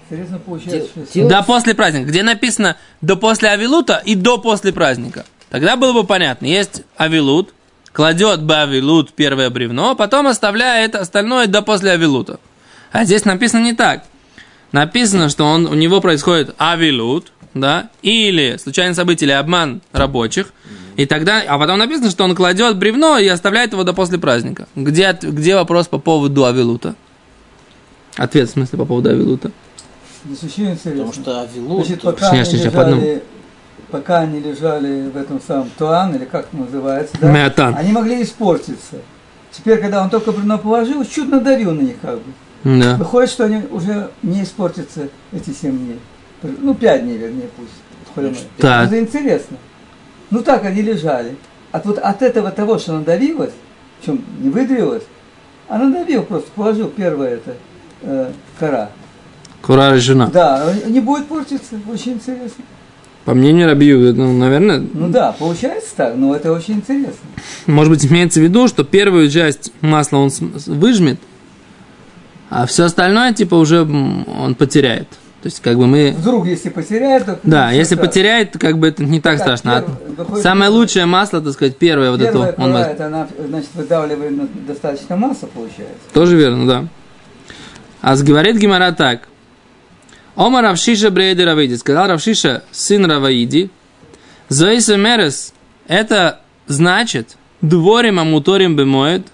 Интересно 0.09 0.39
получается, 0.39 0.89
что 1.03 1.13
Дело- 1.13 1.29
До 1.29 1.43
после 1.43 1.73
праздника. 1.73 2.07
Где 2.09 2.23
написано 2.23 2.77
до 3.01 3.17
после 3.17 3.49
авилута 3.49 4.01
и 4.05 4.15
до 4.15 4.37
после 4.37 4.71
праздника. 4.71 5.25
Тогда 5.49 5.75
было 5.75 5.91
бы 5.93 6.05
понятно. 6.05 6.45
Есть 6.45 6.83
авилут, 6.95 7.53
кладет 7.95 8.43
бы 8.43 8.55
авилут 8.58 9.13
первое 9.13 9.49
бревно, 9.49 9.95
потом 9.95 10.27
оставляет 10.27 10.95
остальное 10.95 11.47
до 11.47 11.62
после 11.62 11.91
авилута. 11.91 12.39
А 12.91 13.05
здесь 13.05 13.23
написано 13.23 13.63
не 13.63 13.73
так. 13.73 14.03
Написано, 14.73 15.29
что 15.29 15.45
он, 15.45 15.65
у 15.65 15.73
него 15.73 16.01
происходит 16.01 16.53
авилут, 16.58 17.31
да, 17.53 17.89
или 18.01 18.58
случайное 18.62 18.93
событие, 18.93 19.27
или 19.27 19.34
обман 19.34 19.81
рабочих, 19.93 20.51
и 20.97 21.05
тогда, 21.05 21.41
а 21.47 21.58
потом 21.58 21.77
написано, 21.77 22.10
что 22.10 22.25
он 22.25 22.36
кладет 22.36 22.77
бревно 22.77 23.17
и 23.17 23.27
оставляет 23.27 23.71
его 23.71 23.84
до 23.84 23.93
после 23.93 24.17
праздника. 24.17 24.67
Где, 24.75 25.17
где 25.21 25.55
вопрос 25.55 25.88
по 25.88 25.97
поводу 25.97 26.45
авилута? 26.45 26.95
Ответ, 28.17 28.49
в 28.49 28.51
смысле, 28.51 28.77
по 28.77 28.86
поводу 28.86 29.10
авилута. 29.10 29.51
здесь 30.25 30.43
очень 30.43 30.71
интересно. 30.71 30.91
Потому 30.91 31.13
что 31.13 31.41
Авилут, 31.41 31.86
Значит, 31.86 32.01
пока 32.01 32.29
Снял, 32.29 32.45
они, 32.45 32.63
лежали, 32.63 33.23
пока 33.91 34.19
они 34.19 34.39
лежали 34.39 35.09
в 35.09 35.17
этом 35.17 35.41
самом 35.41 35.69
туан, 35.77 36.15
или 36.15 36.25
как 36.25 36.47
это 36.47 36.57
называется, 36.57 37.15
да, 37.19 37.31
Меатан. 37.31 37.75
они 37.77 37.91
могли 37.91 38.21
испортиться. 38.21 38.97
Теперь, 39.51 39.79
когда 39.79 40.03
он 40.03 40.09
только 40.09 40.31
бревно 40.31 40.57
положил, 40.57 41.03
чуть 41.05 41.29
надавил 41.29 41.71
на 41.71 41.81
них 41.81 41.95
как 42.01 42.15
бы. 42.15 42.33
Да. 42.63 42.95
Выходит, 42.95 43.29
что 43.29 43.45
они 43.45 43.61
уже 43.69 44.09
не 44.23 44.43
испортятся 44.43 45.09
эти 45.31 45.51
7 45.51 45.77
дней. 45.77 45.99
Ну, 46.41 46.73
5 46.73 47.03
дней, 47.03 47.17
вернее, 47.17 47.49
пусть. 47.55 47.69
Хоть 48.13 48.47
Так. 48.57 48.88
Это 48.88 48.99
интересно. 48.99 49.57
Ну, 50.31 50.41
так 50.41 50.65
они 50.65 50.81
лежали. 50.81 51.38
От, 51.71 51.85
вот 51.85 51.99
от 51.99 52.21
этого 52.21 52.51
того, 52.51 52.79
что 52.79 52.93
надавилось, 52.93 53.53
причем 53.99 54.23
не 54.39 54.49
выдавилось, 54.49 55.03
а 55.67 55.77
надавил 55.77 56.23
просто, 56.23 56.49
положил 56.55 56.89
первое 56.89 57.35
это 57.35 57.55
э, 58.01 58.31
кора. 58.59 58.89
Кура 59.61 59.93
решена. 59.93 60.27
Да, 60.27 60.73
не 60.85 61.01
будет 61.01 61.27
портиться, 61.27 61.75
очень 61.91 62.13
интересно. 62.13 62.63
По 63.25 63.33
мнению 63.33 63.67
Рабию, 63.67 64.13
ну, 64.15 64.33
наверное, 64.38 64.83
Ну 64.93 65.09
да, 65.09 65.31
получается 65.38 65.89
так, 65.95 66.15
но 66.15 66.35
это 66.35 66.53
очень 66.53 66.75
интересно. 66.75 67.27
может 67.65 67.91
быть, 67.91 68.05
имеется 68.05 68.39
в 68.39 68.43
виду, 68.43 68.67
что 68.67 68.83
первую 68.83 69.29
часть 69.31 69.73
масла 69.81 70.17
он 70.17 70.29
выжмет, 70.67 71.19
а 72.51 72.67
все 72.67 72.85
остальное, 72.85 73.33
типа, 73.33 73.55
уже 73.55 73.81
он 73.81 74.53
потеряет. 74.55 75.09
То 75.41 75.47
есть, 75.47 75.61
как 75.61 75.77
бы 75.77 75.85
мы... 75.85 76.15
Вдруг, 76.17 76.47
если 76.47 76.69
потеряет, 76.69 77.25
то... 77.25 77.39
Да, 77.43 77.71
если 77.71 77.95
страшно. 77.95 78.07
потеряет, 78.07 78.51
то 78.53 78.59
как 78.59 78.79
бы 78.79 78.88
это 78.88 79.03
не 79.03 79.21
так 79.21 79.38
Так, 79.38 79.41
страшно. 79.43 79.77
А 79.77 79.81
первое, 79.81 79.99
выходит, 80.17 80.43
Самое 80.43 80.69
первое. 80.69 80.79
лучшее 80.79 81.05
масло, 81.05 81.41
так 81.41 81.53
сказать, 81.53 81.77
первое 81.77 82.11
вот 82.11 82.21
это 82.21 82.55
он 82.57 82.73
возьмет. 82.73 82.93
это 82.93 83.05
она, 83.07 83.27
значит, 83.47 83.69
выдавливает 83.75 84.65
достаточно 84.65 85.15
масса, 85.15 85.45
получается. 85.45 85.93
Тоже 86.13 86.35
верно, 86.35 86.67
да. 86.67 86.88
А 88.01 88.15
говорит 88.15 88.57
Гимара 88.57 88.91
так. 88.91 89.27
Ома 90.35 90.61
Равшиша 90.61 91.11
Брейда 91.11 91.45
Равиди. 91.45 91.75
Сказал 91.75 92.07
Равшиша, 92.07 92.63
сын 92.71 93.05
Раваиди. 93.05 93.69
Зоиса 94.49 94.97
Мерес. 94.97 95.53
Это 95.87 96.41
значит, 96.67 97.37
дворим 97.61 98.19
амуторим 98.19 98.75
бемоет. 98.75 99.27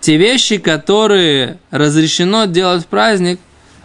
Те 0.00 0.16
вещи, 0.16 0.58
которые 0.58 1.58
разрешено 1.70 2.44
делать 2.46 2.82
в 2.82 2.86
праздник, 2.86 3.40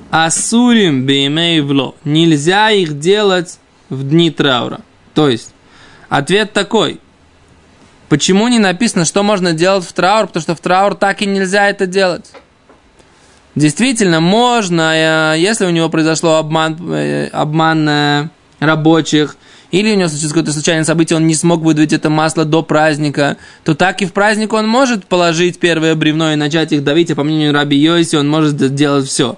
асурим 0.09 1.05
беймей 1.05 1.61
вло. 1.61 1.95
Нельзя 2.03 2.71
их 2.71 2.99
делать 2.99 3.59
в 3.89 4.07
дни 4.07 4.31
траура. 4.31 4.81
То 5.13 5.29
есть, 5.29 5.53
ответ 6.09 6.51
такой. 6.51 6.99
Почему 8.09 8.47
не 8.47 8.59
написано, 8.59 9.05
что 9.05 9.21
можно 9.21 9.53
делать 9.53 9.85
в 9.85 9.93
траур? 9.93 10.27
Потому 10.27 10.41
что 10.41 10.55
в 10.55 10.59
траур 10.59 10.95
так 10.95 11.21
и 11.21 11.25
нельзя 11.25 11.69
это 11.69 11.85
делать. 11.85 12.31
Действительно, 13.59 14.21
можно, 14.21 15.33
э, 15.35 15.39
если 15.39 15.65
у 15.65 15.69
него 15.69 15.89
произошло 15.89 16.37
обман, 16.37 16.77
э, 16.93 17.27
обман 17.27 17.89
э, 17.89 18.29
рабочих, 18.61 19.35
или 19.71 19.91
у 19.91 19.95
него 19.97 20.07
случилось 20.07 20.31
какое-то 20.31 20.53
случайное 20.53 20.85
событие, 20.85 21.17
он 21.17 21.27
не 21.27 21.35
смог 21.35 21.59
выдавить 21.59 21.91
это 21.91 22.09
масло 22.09 22.45
до 22.45 22.63
праздника, 22.63 23.35
то 23.65 23.75
так 23.75 24.01
и 24.01 24.05
в 24.05 24.13
праздник 24.13 24.53
он 24.53 24.65
может 24.65 25.05
положить 25.07 25.59
первое 25.59 25.93
бревно 25.95 26.31
и 26.31 26.37
начать 26.37 26.71
их 26.71 26.85
давить, 26.85 27.11
а 27.11 27.15
по 27.15 27.23
мнению 27.23 27.53
Раби 27.53 27.75
Йоси 27.77 28.15
он 28.15 28.29
может 28.29 28.57
сделать 28.61 29.07
все. 29.07 29.37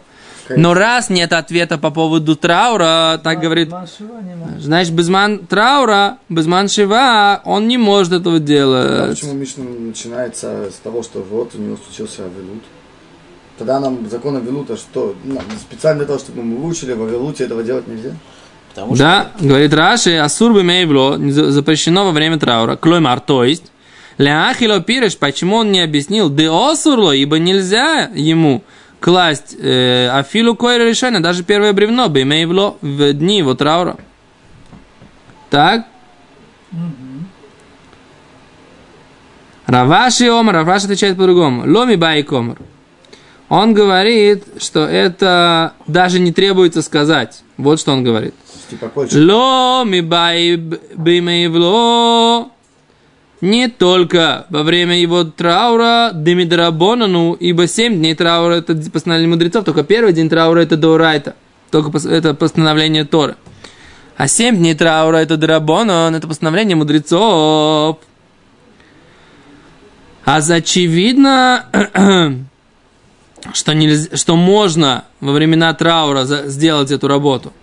Но 0.55 0.75
раз 0.75 1.09
нет 1.09 1.33
ответа 1.33 1.79
по 1.79 1.89
поводу 1.89 2.35
траура, 2.35 3.19
так 3.23 3.39
говорит 3.39 3.69
не 3.69 4.35
может. 4.35 4.61
Значит, 4.61 4.93
безман 4.93 5.39
траура, 5.47 6.17
безман 6.29 6.69
шива, 6.69 7.41
он 7.43 7.67
не 7.67 7.77
может 7.79 8.13
этого 8.13 8.35
А 8.35 8.39
делать. 8.39 9.19
почему 9.19 9.33
Мишна 9.33 9.63
начинается 9.63 10.69
с 10.69 10.75
того, 10.83 11.01
что 11.01 11.21
вот 11.21 11.55
у 11.55 11.57
него 11.57 11.77
случился 11.87 12.25
Авилут? 12.25 12.61
Тогда 13.61 13.79
нам 13.79 14.09
закон 14.09 14.37
Авилута, 14.37 14.75
что 14.75 15.13
нам 15.23 15.43
специально 15.59 15.99
для 15.99 16.07
того, 16.07 16.17
чтобы 16.17 16.41
мы 16.41 16.57
выучили, 16.57 16.93
в 16.93 17.03
Авилуте 17.03 17.43
этого 17.43 17.61
делать 17.61 17.87
нельзя? 17.87 18.09
Потому 18.69 18.95
что 18.95 19.03
Да, 19.03 19.31
говорит 19.39 19.71
Раши, 19.71 20.15
асур 20.17 20.51
бы 20.51 20.63
мейбло, 20.63 21.19
запрещено 21.29 22.05
во 22.05 22.11
время 22.11 22.39
траура. 22.39 22.75
Клоймар, 22.75 23.19
то 23.19 23.43
есть, 23.43 23.71
ляхило 24.17 24.79
пиреш, 24.79 25.15
почему 25.15 25.57
он 25.57 25.71
не 25.71 25.81
объяснил, 25.81 26.31
де 26.31 26.49
осурло, 26.49 27.11
ибо 27.11 27.37
нельзя 27.37 28.09
ему 28.15 28.63
класть 28.99 29.55
э, 29.59 30.09
афилу 30.09 30.55
койра 30.55 30.89
решения, 30.89 31.19
даже 31.19 31.43
первое 31.43 31.71
бревно, 31.73 32.09
бы 32.09 32.25
мейбло 32.25 32.77
в 32.81 33.13
дни 33.13 33.37
его 33.37 33.53
траура. 33.53 33.95
Так? 35.51 35.85
Раваши 39.67 40.29
Омар, 40.29 40.55
Раваши 40.55 40.85
отвечает 40.85 41.15
по-другому. 41.15 41.71
Ломи 41.71 41.93
бай 41.93 42.23
комар. 42.23 42.57
Он 43.51 43.73
говорит, 43.73 44.45
что 44.59 44.85
это 44.85 45.73
даже 45.85 46.21
не 46.21 46.31
требуется 46.31 46.81
сказать. 46.81 47.43
Вот 47.57 47.81
что 47.81 47.91
он 47.91 48.01
говорит. 48.01 48.33
Ло 49.11 49.83
ми 49.83 49.99
бимейвло. 50.95 52.49
Не 53.41 53.67
только 53.67 54.45
во 54.49 54.63
время 54.63 55.01
его 55.01 55.25
траура 55.25 56.11
демидрабонану, 56.13 57.33
ибо 57.33 57.67
семь 57.67 57.95
дней 57.95 58.15
траура 58.15 58.53
это 58.53 58.73
постановление 58.89 59.31
мудрецов, 59.31 59.65
только 59.65 59.83
первый 59.83 60.13
день 60.13 60.29
траура 60.29 60.61
это 60.61 60.77
доурайта, 60.77 61.35
только 61.71 61.91
это 62.07 62.33
постановление 62.33 63.03
Торы. 63.03 63.35
А 64.15 64.29
семь 64.29 64.55
дней 64.55 64.75
траура 64.75 65.17
это 65.17 65.35
драбонон, 65.35 66.15
это 66.15 66.25
постановление 66.25 66.77
мудрецов. 66.77 67.97
А 70.23 70.37
очевидно, 70.37 71.65
что, 73.53 73.73
нельзя, 73.73 74.15
что 74.15 74.35
можно 74.35 75.05
во 75.19 75.31
времена 75.33 75.73
траура 75.73 76.23
сделать 76.25 76.91
эту 76.91 77.07
работу. 77.07 77.53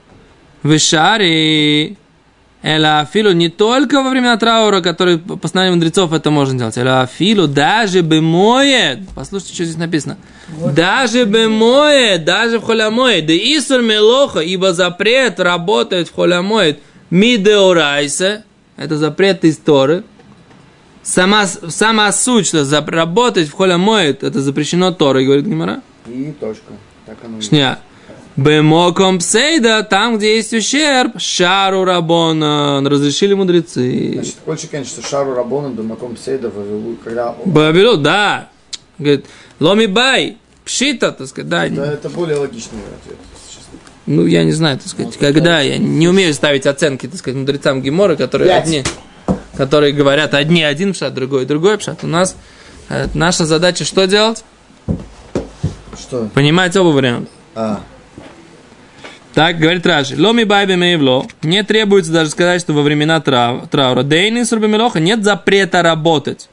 В 0.63 0.75
Ишаре, 0.75 1.97
Эла 2.63 3.01
Афилу 3.01 3.31
не 3.31 3.49
только 3.49 4.03
во 4.03 4.11
времена 4.11 4.37
траура, 4.37 4.81
который 4.81 5.19
по 5.19 5.37
постановлению 5.37 5.77
мудрецов 5.77 6.13
это 6.13 6.31
можно 6.31 6.59
делать. 6.59 6.77
Эла 6.77 7.03
Афилу 7.03 7.47
даже 7.47 8.03
бы 8.03 8.21
моет. 8.21 9.01
Послушайте, 9.15 9.55
что 9.55 9.65
здесь 9.65 9.77
написано. 9.77 10.19
Даже 10.75 11.25
бы 11.25 11.49
моет, 11.49 12.25
даже 12.25 12.59
в 12.59 12.65
холямоет. 12.65 13.27
Да 13.27 13.33
Исур 13.33 13.83
Мелоха, 13.83 14.41
ибо 14.41 14.73
запрет 14.73 15.39
работает 15.39 16.09
в 16.09 16.15
холямоет. 16.15 16.81
Мидеорайсе. 17.11 18.43
Это 18.77 18.97
запрет 18.97 19.45
из 19.45 19.57
Торы. 19.59 20.03
Сама, 21.03 21.47
сама 21.47 22.13
суть, 22.13 22.47
что 22.47 22.63
зап- 22.63 22.91
работать 22.91 23.49
в 23.49 23.53
холямоет, 23.55 24.23
это 24.23 24.41
запрещено 24.43 24.93
Торой, 24.93 25.25
говорит 25.25 25.47
Гимара. 25.47 25.81
И 26.07 26.33
точка. 26.39 26.73
Так 27.07 27.17
оно 27.25 27.41
Шня. 27.41 27.79
Бемоком 28.37 29.19
псейда, 29.19 29.83
там, 29.83 30.17
где 30.19 30.37
есть 30.37 30.53
ущерб, 30.53 31.19
шару 31.19 31.85
рабона, 31.85 32.81
разрешили 32.89 33.35
мудрецы. 33.35 34.13
Значит, 34.15 34.37
хочешь, 34.45 34.69
конечно, 34.71 35.01
что 35.01 35.09
Шару 35.09 35.35
Рабона, 35.35 35.71
Бамаком 35.71 36.17
Сейда, 36.17 36.49
Вавилу, 36.51 36.97
когда... 37.03 37.35
Бабилу, 37.45 37.97
да. 37.97 38.49
Говорит, 38.99 39.27
ломи 39.59 39.87
бай, 39.87 40.37
пшита, 40.65 41.11
так 41.11 41.27
сказать, 41.27 41.49
да. 41.49 41.69
Да, 41.69 41.93
это 41.93 42.09
более 42.11 42.37
логичный 42.37 42.79
ответ. 43.03 43.19
Ну, 44.07 44.25
я 44.25 44.45
не 44.45 44.53
знаю, 44.53 44.79
так 44.79 44.87
сказать, 44.87 45.15
Вот 45.15 45.17
когда, 45.21 45.61
это- 45.61 45.73
я 45.73 45.79
не 45.79 46.07
умею 46.09 46.33
ставить 46.33 46.65
оценки, 46.67 47.09
так 47.09 47.19
сказать, 47.19 47.39
мудрецам 47.39 47.83
Гемора, 47.83 48.15
которые 48.15 48.49
Пять. 48.51 48.65
одни, 48.65 48.85
которые 49.59 49.93
говорят 49.93 50.35
одни 50.35 50.63
один 50.63 50.93
пшат, 50.95 51.13
другой 51.13 51.45
другой 51.45 51.77
пшат. 51.79 52.05
У 52.05 52.07
нас 52.07 52.37
э, 52.89 53.09
наша 53.13 53.45
задача 53.45 53.85
что 53.85 54.07
делать? 54.07 54.45
Что? 55.99 56.31
Понимать 56.33 56.75
оба 56.77 56.89
варианта. 56.89 57.29
А, 57.57 57.81
Так 59.35 59.59
говорит 59.59 59.85
Раши. 59.85 60.15
Ломи 60.17 60.45
байбе 60.45 60.77
мейвло. 60.77 61.27
Не 61.43 61.65
требуется 61.65 62.13
даже 62.13 62.31
сказать, 62.31 62.61
что 62.61 62.73
во 62.73 62.83
времена 62.83 63.21
трау- 63.21 63.67
траура. 63.69 64.05
Дейни 64.05 64.45
сурбемелоха 64.45 65.01
нет 65.01 65.25
запрета 65.25 65.83
работать. 65.83 66.49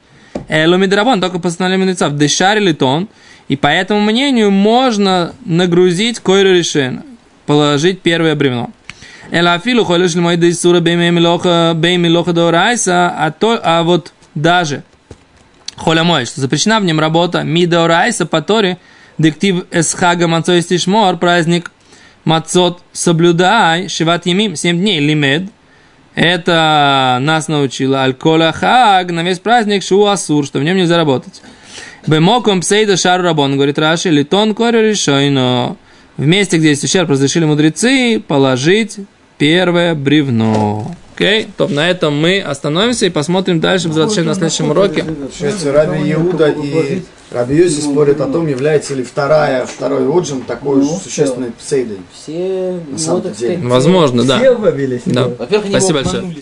Эломи 0.49 0.87
драбон, 0.87 1.21
только 1.21 1.37
постановление 1.39 1.85
мудрецов. 1.85 2.15
Дешари 2.17 2.59
литон. 2.59 3.07
И 3.47 3.55
по 3.55 3.67
этому 3.67 4.01
мнению 4.01 4.49
можно 4.49 5.33
нагрузить 5.45 6.19
койру 6.19 6.49
решен. 6.53 7.03
Положить 7.45 8.01
первое 8.01 8.33
бревно. 8.33 8.71
Элафилу 9.31 9.83
холиш 9.83 10.15
мой 10.15 10.37
дейсура 10.37 10.79
беймелоха 10.79 11.73
беймелоха 11.75 12.33
дорайса. 12.33 13.09
А 13.17 13.31
то, 13.31 13.59
а 13.63 13.83
вот 13.83 14.13
даже 14.35 14.83
холямой, 15.75 16.25
что 16.25 16.41
запрещена 16.41 16.79
в 16.79 16.85
нем 16.85 16.99
работа 16.99 17.43
мидорайса 17.43 18.25
по 18.25 18.41
Торе, 18.41 18.77
диктив 19.17 19.65
эсхага 19.71 20.27
мацой 20.27 20.61
стишмор, 20.61 21.17
праздник 21.17 21.71
Мацот 22.25 22.81
соблюдай, 22.91 23.87
шиват 23.87 24.25
емим, 24.25 24.55
7 24.55 24.77
дней, 24.79 24.99
лимед. 24.99 25.43
Это 26.15 27.19
нас 27.21 27.47
научило 27.47 27.99
аль-кола 27.99 28.51
хаг, 28.51 29.11
на 29.11 29.21
весь 29.21 29.37
праздник 29.37 29.83
шу 29.83 30.05
асур, 30.07 30.45
что 30.45 30.59
в 30.59 30.63
нем 30.63 30.75
нельзя 30.75 30.97
работать. 30.97 31.43
Бемоком 32.07 32.61
псейда 32.61 32.97
шару 32.97 33.23
рабон, 33.23 33.55
говорит 33.55 33.77
Раши, 33.77 34.09
литон 34.09 34.55
коре 34.55 34.89
решойно. 34.89 35.77
В 36.17 36.25
месте, 36.25 36.57
где 36.57 36.69
есть 36.69 36.83
ущерб, 36.83 37.09
разрешили 37.09 37.45
мудрецы 37.45 38.23
положить 38.25 38.97
первое 39.37 39.95
бревно. 39.95 40.95
Окей, 41.15 41.47
то 41.55 41.67
на 41.69 41.89
этом 41.89 42.17
мы 42.17 42.41
остановимся 42.41 43.05
и 43.05 43.09
посмотрим 43.09 43.61
дальше, 43.61 43.87
возвращаемся 43.87 44.23
на 44.23 44.35
следующем 44.35 44.71
уроке. 44.71 45.03
Получается, 45.03 45.71
Раби 45.71 46.11
Иуда 46.11 46.49
и 46.49 47.03
Раби 47.31 47.55
Йоси 47.55 47.81
спорят 47.81 48.21
о 48.21 48.27
том, 48.27 48.47
является 48.47 48.93
ли 48.95 49.03
вторая, 49.03 49.65
второй 49.65 50.07
отжим 50.07 50.41
такой 50.41 50.77
Ну, 50.77 50.83
же 50.83 51.03
существенной 51.03 51.51
псейдой. 51.51 51.97
Все, 52.13 52.79
На 52.91 52.97
самом 52.97 53.21
так 53.21 53.35
деле. 53.35 53.57
Возможно, 53.63 54.23
да. 54.23 54.37
Все. 54.37 54.91
Да. 55.05 55.27
Во-первых, 55.27 55.65
они 55.65 55.79
Спасибо 55.79 56.01
большое. 56.01 56.35